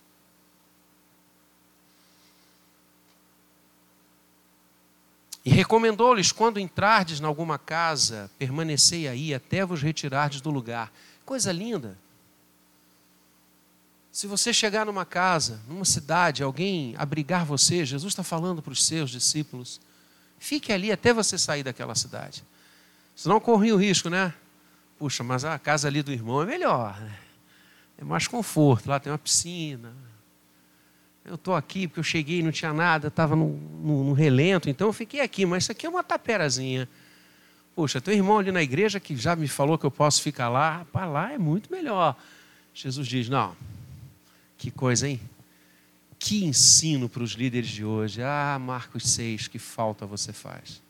E 5.45 5.49
recomendou-lhes: 5.49 6.31
quando 6.31 6.59
entrardes 6.59 7.19
em 7.19 7.25
alguma 7.25 7.59
casa, 7.59 8.29
permanecei 8.39 9.07
aí 9.07 9.33
até 9.33 9.65
vos 9.65 9.81
retirardes 9.81 10.41
do 10.41 10.49
lugar. 10.49 10.91
Coisa 11.25 11.51
linda. 11.51 11.97
Se 14.13 14.27
você 14.27 14.53
chegar 14.53 14.85
numa 14.85 15.05
casa, 15.05 15.59
numa 15.67 15.83
cidade, 15.83 16.43
alguém 16.43 16.93
abrigar 16.99 17.43
você, 17.43 17.83
Jesus 17.83 18.11
está 18.11 18.21
falando 18.21 18.61
para 18.61 18.71
os 18.71 18.85
seus 18.85 19.09
discípulos, 19.09 19.81
fique 20.37 20.71
ali 20.71 20.91
até 20.91 21.11
você 21.11 21.35
sair 21.35 21.63
daquela 21.63 21.95
cidade. 21.95 22.43
Senão 23.15 23.39
corre 23.39 23.71
o 23.71 23.75
risco, 23.75 24.11
né? 24.11 24.31
Puxa, 24.99 25.23
mas 25.23 25.43
a 25.43 25.57
casa 25.57 25.87
ali 25.87 26.03
do 26.03 26.11
irmão 26.11 26.43
é 26.43 26.45
melhor, 26.45 26.95
né? 27.01 27.17
É 27.97 28.03
mais 28.03 28.27
conforto, 28.27 28.87
lá 28.87 28.99
tem 28.99 29.11
uma 29.11 29.17
piscina. 29.17 29.95
Eu 31.25 31.33
estou 31.33 31.55
aqui 31.55 31.87
porque 31.87 31.99
eu 31.99 32.03
cheguei 32.03 32.41
e 32.41 32.43
não 32.43 32.51
tinha 32.51 32.71
nada, 32.71 33.07
estava 33.07 33.35
no, 33.35 33.49
no, 33.49 34.03
no, 34.03 34.13
relento, 34.13 34.69
então 34.69 34.85
eu 34.89 34.93
fiquei 34.93 35.21
aqui, 35.21 35.43
mas 35.43 35.63
isso 35.63 35.71
aqui 35.71 35.87
é 35.87 35.89
uma 35.89 36.03
taperazinha. 36.03 36.87
Puxa, 37.75 37.99
tem 37.99 38.13
um 38.13 38.17
irmão 38.17 38.37
ali 38.37 38.51
na 38.51 38.61
igreja 38.61 38.99
que 38.99 39.15
já 39.15 39.35
me 39.35 39.47
falou 39.47 39.75
que 39.75 39.87
eu 39.87 39.91
posso 39.91 40.21
ficar 40.21 40.49
lá, 40.49 40.85
para 40.93 41.07
lá 41.07 41.33
é 41.33 41.39
muito 41.39 41.71
melhor. 41.71 42.15
Jesus 42.75 43.07
diz: 43.07 43.27
não, 43.27 43.55
que 44.63 44.71
coisa, 44.71 45.09
hein? 45.09 45.19
Que 46.17 46.45
ensino 46.45 47.09
para 47.09 47.21
os 47.21 47.31
líderes 47.31 47.69
de 47.69 47.83
hoje. 47.83 48.21
Ah, 48.23 48.57
Marcos 48.57 49.09
6, 49.09 49.49
que 49.49 49.59
falta 49.59 50.05
você 50.05 50.31
faz. 50.31 50.81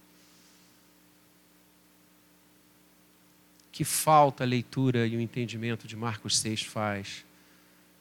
Que 3.71 3.83
falta 3.83 4.43
a 4.43 4.45
leitura 4.45 5.07
e 5.07 5.17
o 5.17 5.19
entendimento 5.19 5.87
de 5.87 5.95
Marcos 5.95 6.37
6 6.37 6.61
faz 6.61 7.25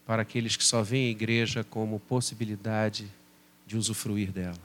para 0.04 0.20
aqueles 0.20 0.56
que 0.56 0.64
só 0.64 0.82
veem 0.82 1.08
a 1.08 1.10
igreja 1.10 1.64
como 1.64 1.98
possibilidade 2.00 3.10
de 3.66 3.74
usufruir 3.74 4.30
dela. 4.30 4.60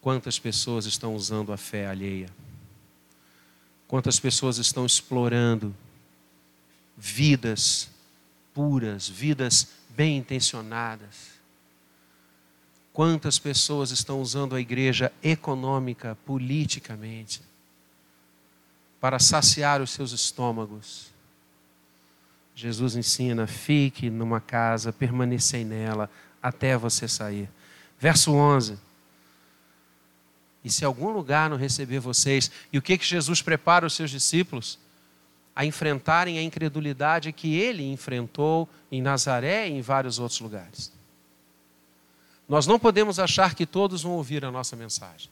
Quantas 0.00 0.40
pessoas 0.40 0.86
estão 0.86 1.14
usando 1.14 1.52
a 1.52 1.56
fé 1.56 1.86
alheia? 1.86 2.28
Quantas 3.86 4.18
pessoas 4.18 4.58
estão 4.58 4.84
explorando 4.84 5.72
vidas 6.96 7.93
puras, 8.54 9.08
vidas 9.08 9.68
bem 9.90 10.16
intencionadas. 10.18 11.34
Quantas 12.92 13.38
pessoas 13.38 13.90
estão 13.90 14.22
usando 14.22 14.54
a 14.54 14.60
igreja 14.60 15.12
econômica, 15.22 16.16
politicamente, 16.24 17.42
para 19.00 19.18
saciar 19.18 19.82
os 19.82 19.90
seus 19.90 20.12
estômagos? 20.12 21.12
Jesus 22.54 22.94
ensina: 22.94 23.48
fique 23.48 24.08
numa 24.08 24.40
casa, 24.40 24.92
permanecei 24.92 25.64
nela 25.64 26.08
até 26.40 26.76
você 26.76 27.08
sair. 27.08 27.50
Verso 27.98 28.32
11. 28.32 28.78
E 30.64 30.70
se 30.70 30.84
algum 30.84 31.10
lugar 31.10 31.50
não 31.50 31.56
receber 31.56 31.98
vocês, 31.98 32.50
e 32.72 32.78
o 32.78 32.82
que, 32.82 32.96
que 32.96 33.04
Jesus 33.04 33.42
prepara 33.42 33.86
os 33.86 33.92
seus 33.92 34.10
discípulos? 34.10 34.78
A 35.54 35.64
enfrentarem 35.64 36.38
a 36.38 36.42
incredulidade 36.42 37.32
que 37.32 37.54
ele 37.54 37.84
enfrentou 37.90 38.68
em 38.90 39.00
Nazaré 39.00 39.68
e 39.68 39.72
em 39.72 39.80
vários 39.80 40.18
outros 40.18 40.40
lugares. 40.40 40.92
Nós 42.48 42.66
não 42.66 42.78
podemos 42.78 43.18
achar 43.18 43.54
que 43.54 43.64
todos 43.64 44.02
vão 44.02 44.12
ouvir 44.12 44.44
a 44.44 44.50
nossa 44.50 44.74
mensagem. 44.76 45.30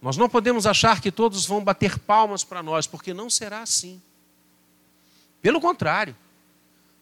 Nós 0.00 0.16
não 0.16 0.28
podemos 0.28 0.66
achar 0.66 1.00
que 1.00 1.12
todos 1.12 1.46
vão 1.46 1.62
bater 1.62 1.98
palmas 1.98 2.44
para 2.44 2.62
nós, 2.62 2.86
porque 2.86 3.14
não 3.14 3.30
será 3.30 3.60
assim. 3.62 4.00
Pelo 5.40 5.60
contrário, 5.60 6.16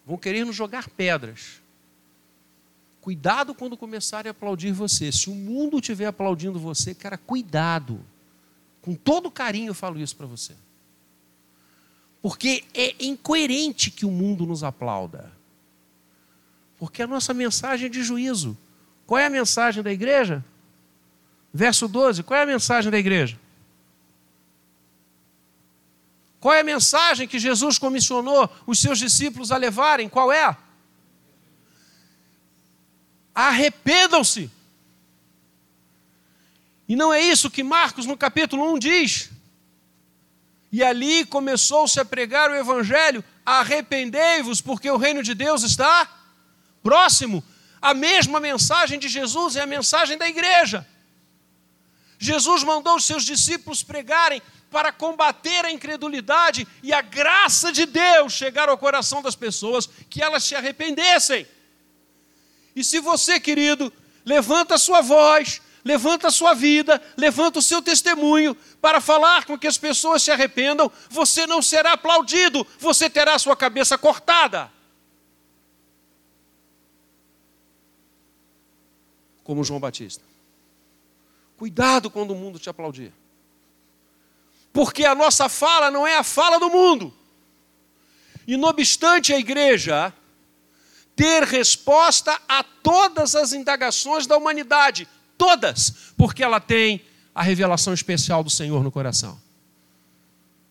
vão 0.07 0.18
querer 0.18 0.45
nos 0.45 0.55
jogar 0.55 0.89
pedras. 0.89 1.62
Cuidado 3.01 3.55
quando 3.55 3.76
começarem 3.76 4.28
a 4.28 4.32
aplaudir 4.32 4.72
você. 4.72 5.12
Se 5.12 5.30
o 5.30 5.35
mundo 5.35 5.78
estiver 5.78 6.07
aplaudindo 6.07 6.59
você, 6.59 6.95
cara, 6.95 7.18
cuidado. 7.18 8.01
Com 8.80 8.95
todo 8.95 9.30
carinho 9.30 9.70
eu 9.70 9.74
falo 9.74 9.99
isso 9.99 10.16
para 10.16 10.26
você. 10.26 10.55
Porque 12.25 12.64
é 12.72 12.95
incoerente 13.05 13.91
que 13.91 14.07
o 14.07 14.11
mundo 14.11 14.47
nos 14.47 14.64
aplauda. 14.64 15.31
Porque 16.79 17.03
a 17.03 17.07
nossa 17.07 17.35
mensagem 17.35 17.85
é 17.85 17.89
de 17.91 18.03
juízo. 18.03 18.57
Qual 19.07 19.18
é 19.18 19.27
a 19.27 19.29
mensagem 19.29 19.83
da 19.83 19.93
igreja? 19.93 20.43
Verso 21.53 21.87
12, 21.87 22.22
qual 22.22 22.41
é 22.41 22.45
a 22.45 22.47
mensagem 22.47 22.91
da 22.91 22.99
igreja? 22.99 23.39
Qual 26.41 26.55
é 26.55 26.61
a 26.61 26.64
mensagem 26.64 27.29
que 27.29 27.39
Jesus 27.39 27.77
comissionou 27.77 28.49
os 28.66 28.79
seus 28.79 28.99
discípulos 28.99 29.53
a 29.53 29.59
levarem? 29.59 30.09
Qual 30.09 30.33
é? 30.33 30.57
Arrependam-se. 33.35 34.51
E 36.89 36.97
não 36.97 37.12
é 37.12 37.20
isso 37.20 37.51
que 37.51 37.62
Marcos, 37.62 38.07
no 38.07 38.16
capítulo 38.16 38.72
1, 38.72 38.79
diz? 38.79 39.34
E 40.75 40.83
ali 40.83 41.25
começou-se 41.25 42.01
a 42.01 42.05
pregar 42.05 42.51
o 42.51 42.57
evangelho: 42.57 43.22
arrependei-vos, 43.47 44.61
porque 44.61 44.91
o 44.91 44.97
reino 44.97 45.22
de 45.22 45.33
Deus 45.33 45.62
está 45.62 46.12
próximo. 46.83 47.45
A 47.81 47.95
mesma 47.95 48.41
mensagem 48.41 48.99
de 48.99 49.09
Jesus 49.09 49.55
é 49.55 49.61
a 49.61 49.66
mensagem 49.66 50.18
da 50.18 50.29
igreja. 50.29 50.85
Jesus 52.18 52.64
mandou 52.64 52.97
os 52.97 53.05
seus 53.05 53.22
discípulos 53.22 53.85
pregarem 53.85 54.43
para 54.68 54.91
combater 54.91 55.64
a 55.64 55.70
incredulidade 55.70 56.66
e 56.83 56.93
a 56.93 57.01
graça 57.01 57.70
de 57.70 57.87
Deus 57.87 58.33
chegar 58.33 58.68
ao 58.68 58.77
coração 58.77 59.22
das 59.22 59.37
pessoas, 59.37 59.89
que 60.11 60.20
elas 60.20 60.43
se 60.43 60.57
arrependessem. 60.57 61.47
E 62.75 62.83
se 62.83 62.99
você, 62.99 63.39
querido, 63.39 63.93
levanta 64.25 64.75
a 64.75 64.79
sua 64.79 65.01
voz, 65.01 65.62
levanta 65.85 66.28
a 66.28 66.30
sua 66.30 66.55
vida, 66.55 67.01
levanta 67.16 67.59
o 67.59 67.62
seu 67.62 67.82
testemunho 67.82 68.55
para 68.80 69.01
falar 69.01 69.45
com 69.45 69.59
que 69.59 69.66
as 69.66 69.76
pessoas 69.76 70.22
se 70.22 70.30
arrependam, 70.30 70.91
você 71.11 71.47
não 71.47 71.61
será 71.61 71.93
aplaudido, 71.93 72.66
você 72.78 73.11
terá 73.11 73.39
sua 73.39 73.55
cabeça 73.55 73.99
cortada. 73.99 74.72
Como 79.45 79.62
João 79.62 79.78
Batista. 79.78 80.24
Cuidado 81.59 82.11
quando 82.11 82.30
o 82.30 82.35
mundo 82.35 82.59
te 82.59 82.70
aplaudir. 82.70 83.12
Porque 84.72 85.05
a 85.05 85.14
nossa 85.14 85.49
fala 85.49 85.91
não 85.91 86.07
é 86.07 86.16
a 86.16 86.24
fala 86.24 86.59
do 86.59 86.70
mundo. 86.70 87.12
E 88.47 88.57
não 88.57 88.70
obstante 88.70 89.32
a 89.32 89.39
igreja 89.39 90.12
ter 91.14 91.45
resposta 91.45 92.41
a 92.49 92.64
todas 92.64 93.37
as 93.37 93.53
indagações 93.53 94.26
da 94.26 94.37
humanidade, 94.37 95.09
Todas, 95.37 96.12
porque 96.16 96.43
ela 96.43 96.61
tem 96.61 97.01
a 97.35 97.43
revelação 97.43 97.93
especial 97.93 98.45
do 98.45 98.51
Senhor 98.51 98.82
no 98.82 98.91
coração. 98.91 99.41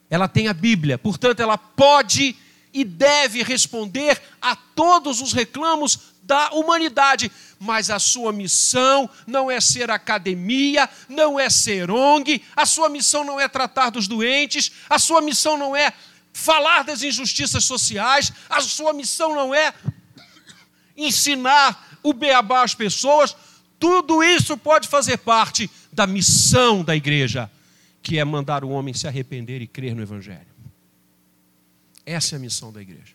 Ela 0.09 0.27
tem 0.27 0.47
a 0.47 0.53
Bíblia, 0.53 0.97
portanto, 0.97 1.39
ela 1.39 1.57
pode 1.57 2.35
e 2.73 2.83
deve 2.83 3.43
responder 3.43 4.19
a 4.41 4.55
todos 4.55 5.21
os 5.21 5.33
reclamos 5.33 6.13
da 6.23 6.51
humanidade, 6.51 7.31
mas 7.59 7.89
a 7.89 7.99
sua 7.99 8.31
missão 8.31 9.09
não 9.27 9.51
é 9.51 9.59
ser 9.59 9.91
academia, 9.91 10.89
não 11.09 11.39
é 11.39 11.49
ser 11.49 11.91
ONG, 11.91 12.41
a 12.55 12.65
sua 12.65 12.89
missão 12.89 13.23
não 13.23 13.39
é 13.39 13.47
tratar 13.47 13.89
dos 13.89 14.07
doentes, 14.07 14.71
a 14.89 14.97
sua 14.97 15.21
missão 15.21 15.57
não 15.57 15.75
é 15.75 15.93
falar 16.31 16.83
das 16.83 17.03
injustiças 17.03 17.65
sociais, 17.65 18.31
a 18.49 18.61
sua 18.61 18.93
missão 18.93 19.35
não 19.35 19.53
é 19.53 19.73
ensinar 20.95 21.99
o 22.01 22.13
beabá 22.13 22.63
às 22.63 22.73
pessoas. 22.73 23.35
Tudo 23.83 24.23
isso 24.23 24.57
pode 24.57 24.87
fazer 24.87 25.17
parte 25.17 25.69
da 25.91 26.07
missão 26.07 26.85
da 26.85 26.95
igreja, 26.95 27.51
que 28.01 28.17
é 28.17 28.23
mandar 28.23 28.63
o 28.63 28.69
homem 28.69 28.93
se 28.93 29.09
arrepender 29.09 29.61
e 29.61 29.67
crer 29.67 29.93
no 29.93 30.01
Evangelho. 30.01 30.47
Essa 32.05 32.35
é 32.35 32.37
a 32.37 32.39
missão 32.39 32.71
da 32.71 32.81
igreja. 32.81 33.13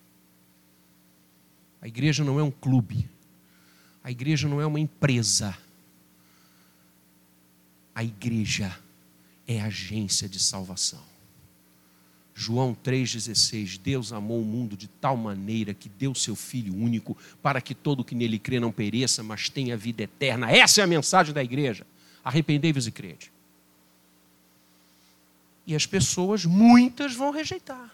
A 1.80 1.88
igreja 1.88 2.22
não 2.22 2.38
é 2.38 2.42
um 2.42 2.50
clube. 2.50 3.08
A 4.04 4.10
igreja 4.10 4.46
não 4.46 4.60
é 4.60 4.66
uma 4.66 4.78
empresa. 4.78 5.56
A 7.94 8.04
igreja 8.04 8.78
é 9.46 9.62
agência 9.62 10.28
de 10.28 10.38
salvação. 10.38 11.02
João 12.40 12.72
3,16: 12.72 13.80
Deus 13.80 14.12
amou 14.12 14.40
o 14.40 14.44
mundo 14.44 14.76
de 14.76 14.86
tal 14.86 15.16
maneira 15.16 15.74
que 15.74 15.88
deu 15.88 16.14
seu 16.14 16.36
Filho 16.36 16.72
único, 16.72 17.16
para 17.42 17.60
que 17.60 17.74
todo 17.74 18.04
que 18.04 18.14
nele 18.14 18.38
crê 18.38 18.60
não 18.60 18.70
pereça, 18.70 19.24
mas 19.24 19.48
tenha 19.48 19.76
vida 19.76 20.04
eterna. 20.04 20.48
Essa 20.48 20.80
é 20.80 20.84
a 20.84 20.86
mensagem 20.86 21.34
da 21.34 21.42
igreja. 21.42 21.84
Arrependei-vos 22.22 22.86
e 22.86 22.92
crede. 22.92 23.32
E 25.66 25.74
as 25.74 25.84
pessoas, 25.84 26.44
muitas, 26.44 27.12
vão 27.12 27.32
rejeitar. 27.32 27.92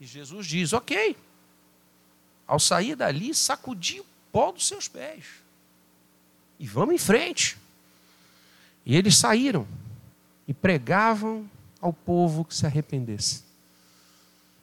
E 0.00 0.06
Jesus 0.06 0.46
diz: 0.46 0.72
Ok, 0.72 1.16
ao 2.46 2.60
sair 2.60 2.94
dali, 2.94 3.34
sacudi 3.34 3.98
o 3.98 4.06
pó 4.30 4.52
dos 4.52 4.68
seus 4.68 4.86
pés. 4.86 5.24
E 6.60 6.66
vamos 6.68 6.94
em 6.94 6.98
frente. 6.98 7.58
E 8.86 8.94
eles 8.94 9.16
saíram 9.16 9.66
e 10.46 10.54
pregavam 10.54 11.50
ao 11.80 11.92
povo 11.92 12.44
que 12.44 12.54
se 12.54 12.66
arrependesse. 12.66 13.42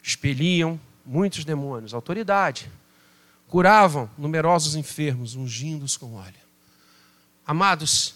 Expeliam 0.01 0.79
muitos 1.05 1.45
demônios, 1.45 1.93
autoridade. 1.93 2.69
Curavam 3.47 4.09
numerosos 4.17 4.75
enfermos, 4.75 5.35
ungindo-os 5.35 5.97
com 5.97 6.13
óleo. 6.13 6.33
Amados, 7.45 8.15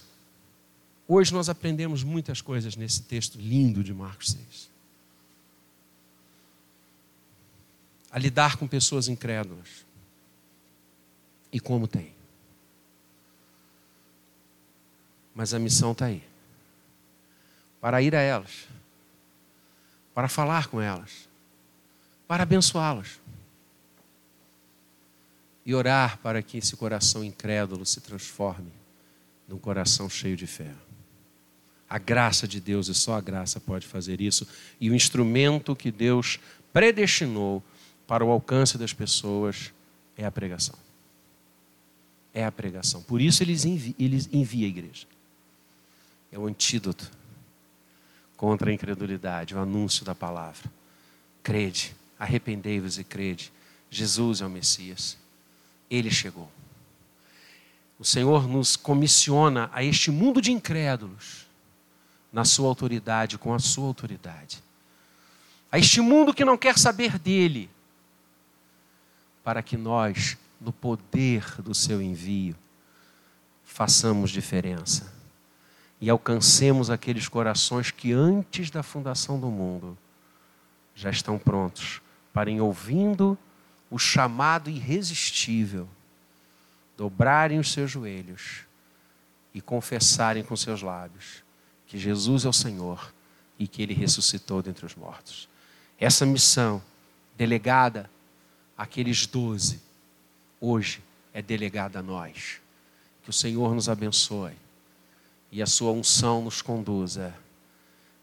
hoje 1.08 1.34
nós 1.34 1.50
aprendemos 1.50 2.04
muitas 2.04 2.42
coisas 2.42 2.76
nesse 2.76 3.04
texto 3.04 3.38
lindo 3.38 3.84
de 3.84 3.94
Marcos 3.94 4.32
6. 4.32 4.70
a 8.12 8.18
lidar 8.18 8.58
com 8.58 8.68
pessoas 8.68 9.08
incrédulas. 9.08 9.86
E 11.52 11.60
como 11.60 11.88
tem. 11.88 12.14
Mas 15.34 15.54
a 15.54 15.60
missão 15.60 15.94
está 15.94 16.06
aí 16.06 16.24
para 17.80 18.02
ir 18.02 18.14
a 18.14 18.20
elas, 18.20 18.68
para 20.20 20.28
falar 20.28 20.68
com 20.68 20.82
elas, 20.82 21.30
para 22.28 22.44
abençoá-las 22.44 23.22
e 25.66 25.74
orar 25.74 26.18
para 26.18 26.42
que 26.42 26.58
esse 26.58 26.76
coração 26.76 27.24
incrédulo 27.24 27.86
se 27.86 28.02
transforme 28.02 28.70
num 29.48 29.58
coração 29.58 30.10
cheio 30.10 30.36
de 30.36 30.46
fé. 30.46 30.74
A 31.90 31.98
graça 31.98 32.46
de 32.46 32.60
Deus 32.60 32.90
e 32.90 32.94
só 32.94 33.14
a 33.14 33.22
graça 33.22 33.62
pode 33.62 33.88
fazer 33.88 34.20
isso, 34.20 34.46
e 34.78 34.90
o 34.90 34.94
instrumento 34.94 35.74
que 35.74 35.90
Deus 35.90 36.38
predestinou 36.74 37.64
para 38.06 38.26
o 38.26 38.30
alcance 38.30 38.78
das 38.78 38.92
pessoas 38.92 39.72
é 40.18 40.26
a 40.26 40.32
pregação. 40.32 40.76
É 42.34 42.44
a 42.44 42.52
pregação. 42.52 43.02
Por 43.04 43.22
isso 43.22 43.42
eles 43.42 43.64
envi, 43.64 43.96
eles 43.98 44.28
envia 44.34 44.66
a 44.66 44.70
igreja. 44.70 45.08
É 46.30 46.38
o 46.38 46.46
antídoto 46.46 47.10
contra 48.40 48.72
a 48.72 48.74
incredulidade, 48.74 49.54
o 49.54 49.60
anúncio 49.60 50.06
da 50.06 50.16
palavra. 50.16 50.72
Crede, 51.44 51.94
arrependei-vos 52.18 52.98
e 52.98 53.04
crede. 53.04 53.52
Jesus 53.92 54.40
é 54.40 54.46
o 54.46 54.50
Messias. 54.50 55.18
Ele 55.92 56.10
chegou. 56.10 56.50
O 58.00 58.06
Senhor 58.06 58.48
nos 58.48 58.78
comissiona 58.78 59.70
a 59.74 59.84
este 59.84 60.10
mundo 60.10 60.42
de 60.42 60.54
incrédulos 60.54 61.48
na 62.32 62.46
sua 62.46 62.70
autoridade, 62.70 63.38
com 63.38 63.54
a 63.54 63.60
sua 63.60 63.88
autoridade. 63.88 64.64
A 65.70 65.78
este 65.78 66.00
mundo 66.00 66.34
que 66.34 66.46
não 66.46 66.58
quer 66.58 66.78
saber 66.78 67.20
dele, 67.20 67.70
para 69.44 69.62
que 69.62 69.76
nós, 69.76 70.38
no 70.62 70.72
poder 70.72 71.62
do 71.62 71.76
seu 71.76 72.02
envio, 72.02 72.56
façamos 73.66 74.32
diferença 74.32 75.19
e 76.02 76.10
alcancemos 76.10 76.90
aqueles 76.90 77.28
corações 77.28 77.92
que 77.92 78.14
antes 78.14 78.70
da 78.70 78.82
fundação 78.82 79.40
do 79.40 79.48
mundo 79.48 79.98
já 80.96 81.10
estão 81.10 81.38
prontos 81.38 82.02
para, 82.34 82.50
em 82.50 82.62
ouvindo 82.62 83.38
o 83.90 83.98
chamado 83.98 84.70
irresistível, 84.70 85.88
dobrarem 86.98 87.60
os 87.60 87.72
seus 87.72 87.92
joelhos 87.92 88.62
e 89.54 89.62
confessarem 89.62 90.44
com 90.44 90.56
seus 90.56 90.82
lábios 90.82 91.44
que 91.88 91.98
Jesus 91.98 92.46
é 92.46 92.50
o 92.50 92.54
Senhor 92.54 93.14
e 93.58 93.68
que 93.68 93.82
Ele 93.82 93.94
ressuscitou 93.94 94.62
dentre 94.62 94.86
os 94.86 94.96
mortos. 94.96 95.50
Essa 96.00 96.26
missão, 96.26 96.82
delegada 97.36 98.10
aqueles 98.78 99.26
doze, 99.26 99.82
hoje 100.62 101.02
é 101.34 101.42
delegada 101.42 102.00
a 102.00 102.04
nós. 102.04 102.62
Que 103.24 103.30
o 103.30 103.34
Senhor 103.34 103.74
nos 103.74 103.90
abençoe 103.90 104.54
e 105.52 105.62
a 105.62 105.66
sua 105.66 105.92
unção 105.92 106.44
nos 106.44 106.62
conduza 106.62 107.34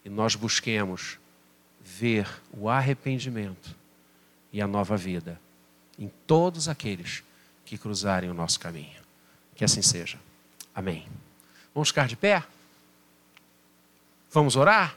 e 0.05 0.09
nós 0.09 0.35
busquemos 0.35 1.19
ver 1.81 2.29
o 2.53 2.69
arrependimento 2.69 3.75
e 4.53 4.61
a 4.61 4.67
nova 4.67 4.97
vida 4.97 5.41
em 5.99 6.11
todos 6.27 6.69
aqueles 6.69 7.23
que 7.65 7.79
cruzarem 7.79 8.31
o 8.31 8.35
nosso 8.35 8.61
caminho. 8.61 9.01
Que 9.55 9.65
assim 9.65 9.83
seja. 9.83 10.19
Amém. 10.75 11.09
Vamos 11.75 11.89
ficar 11.89 12.07
de 12.07 12.17
pé? 12.17 12.45
Vamos 14.31 14.57
orar? 14.57 14.95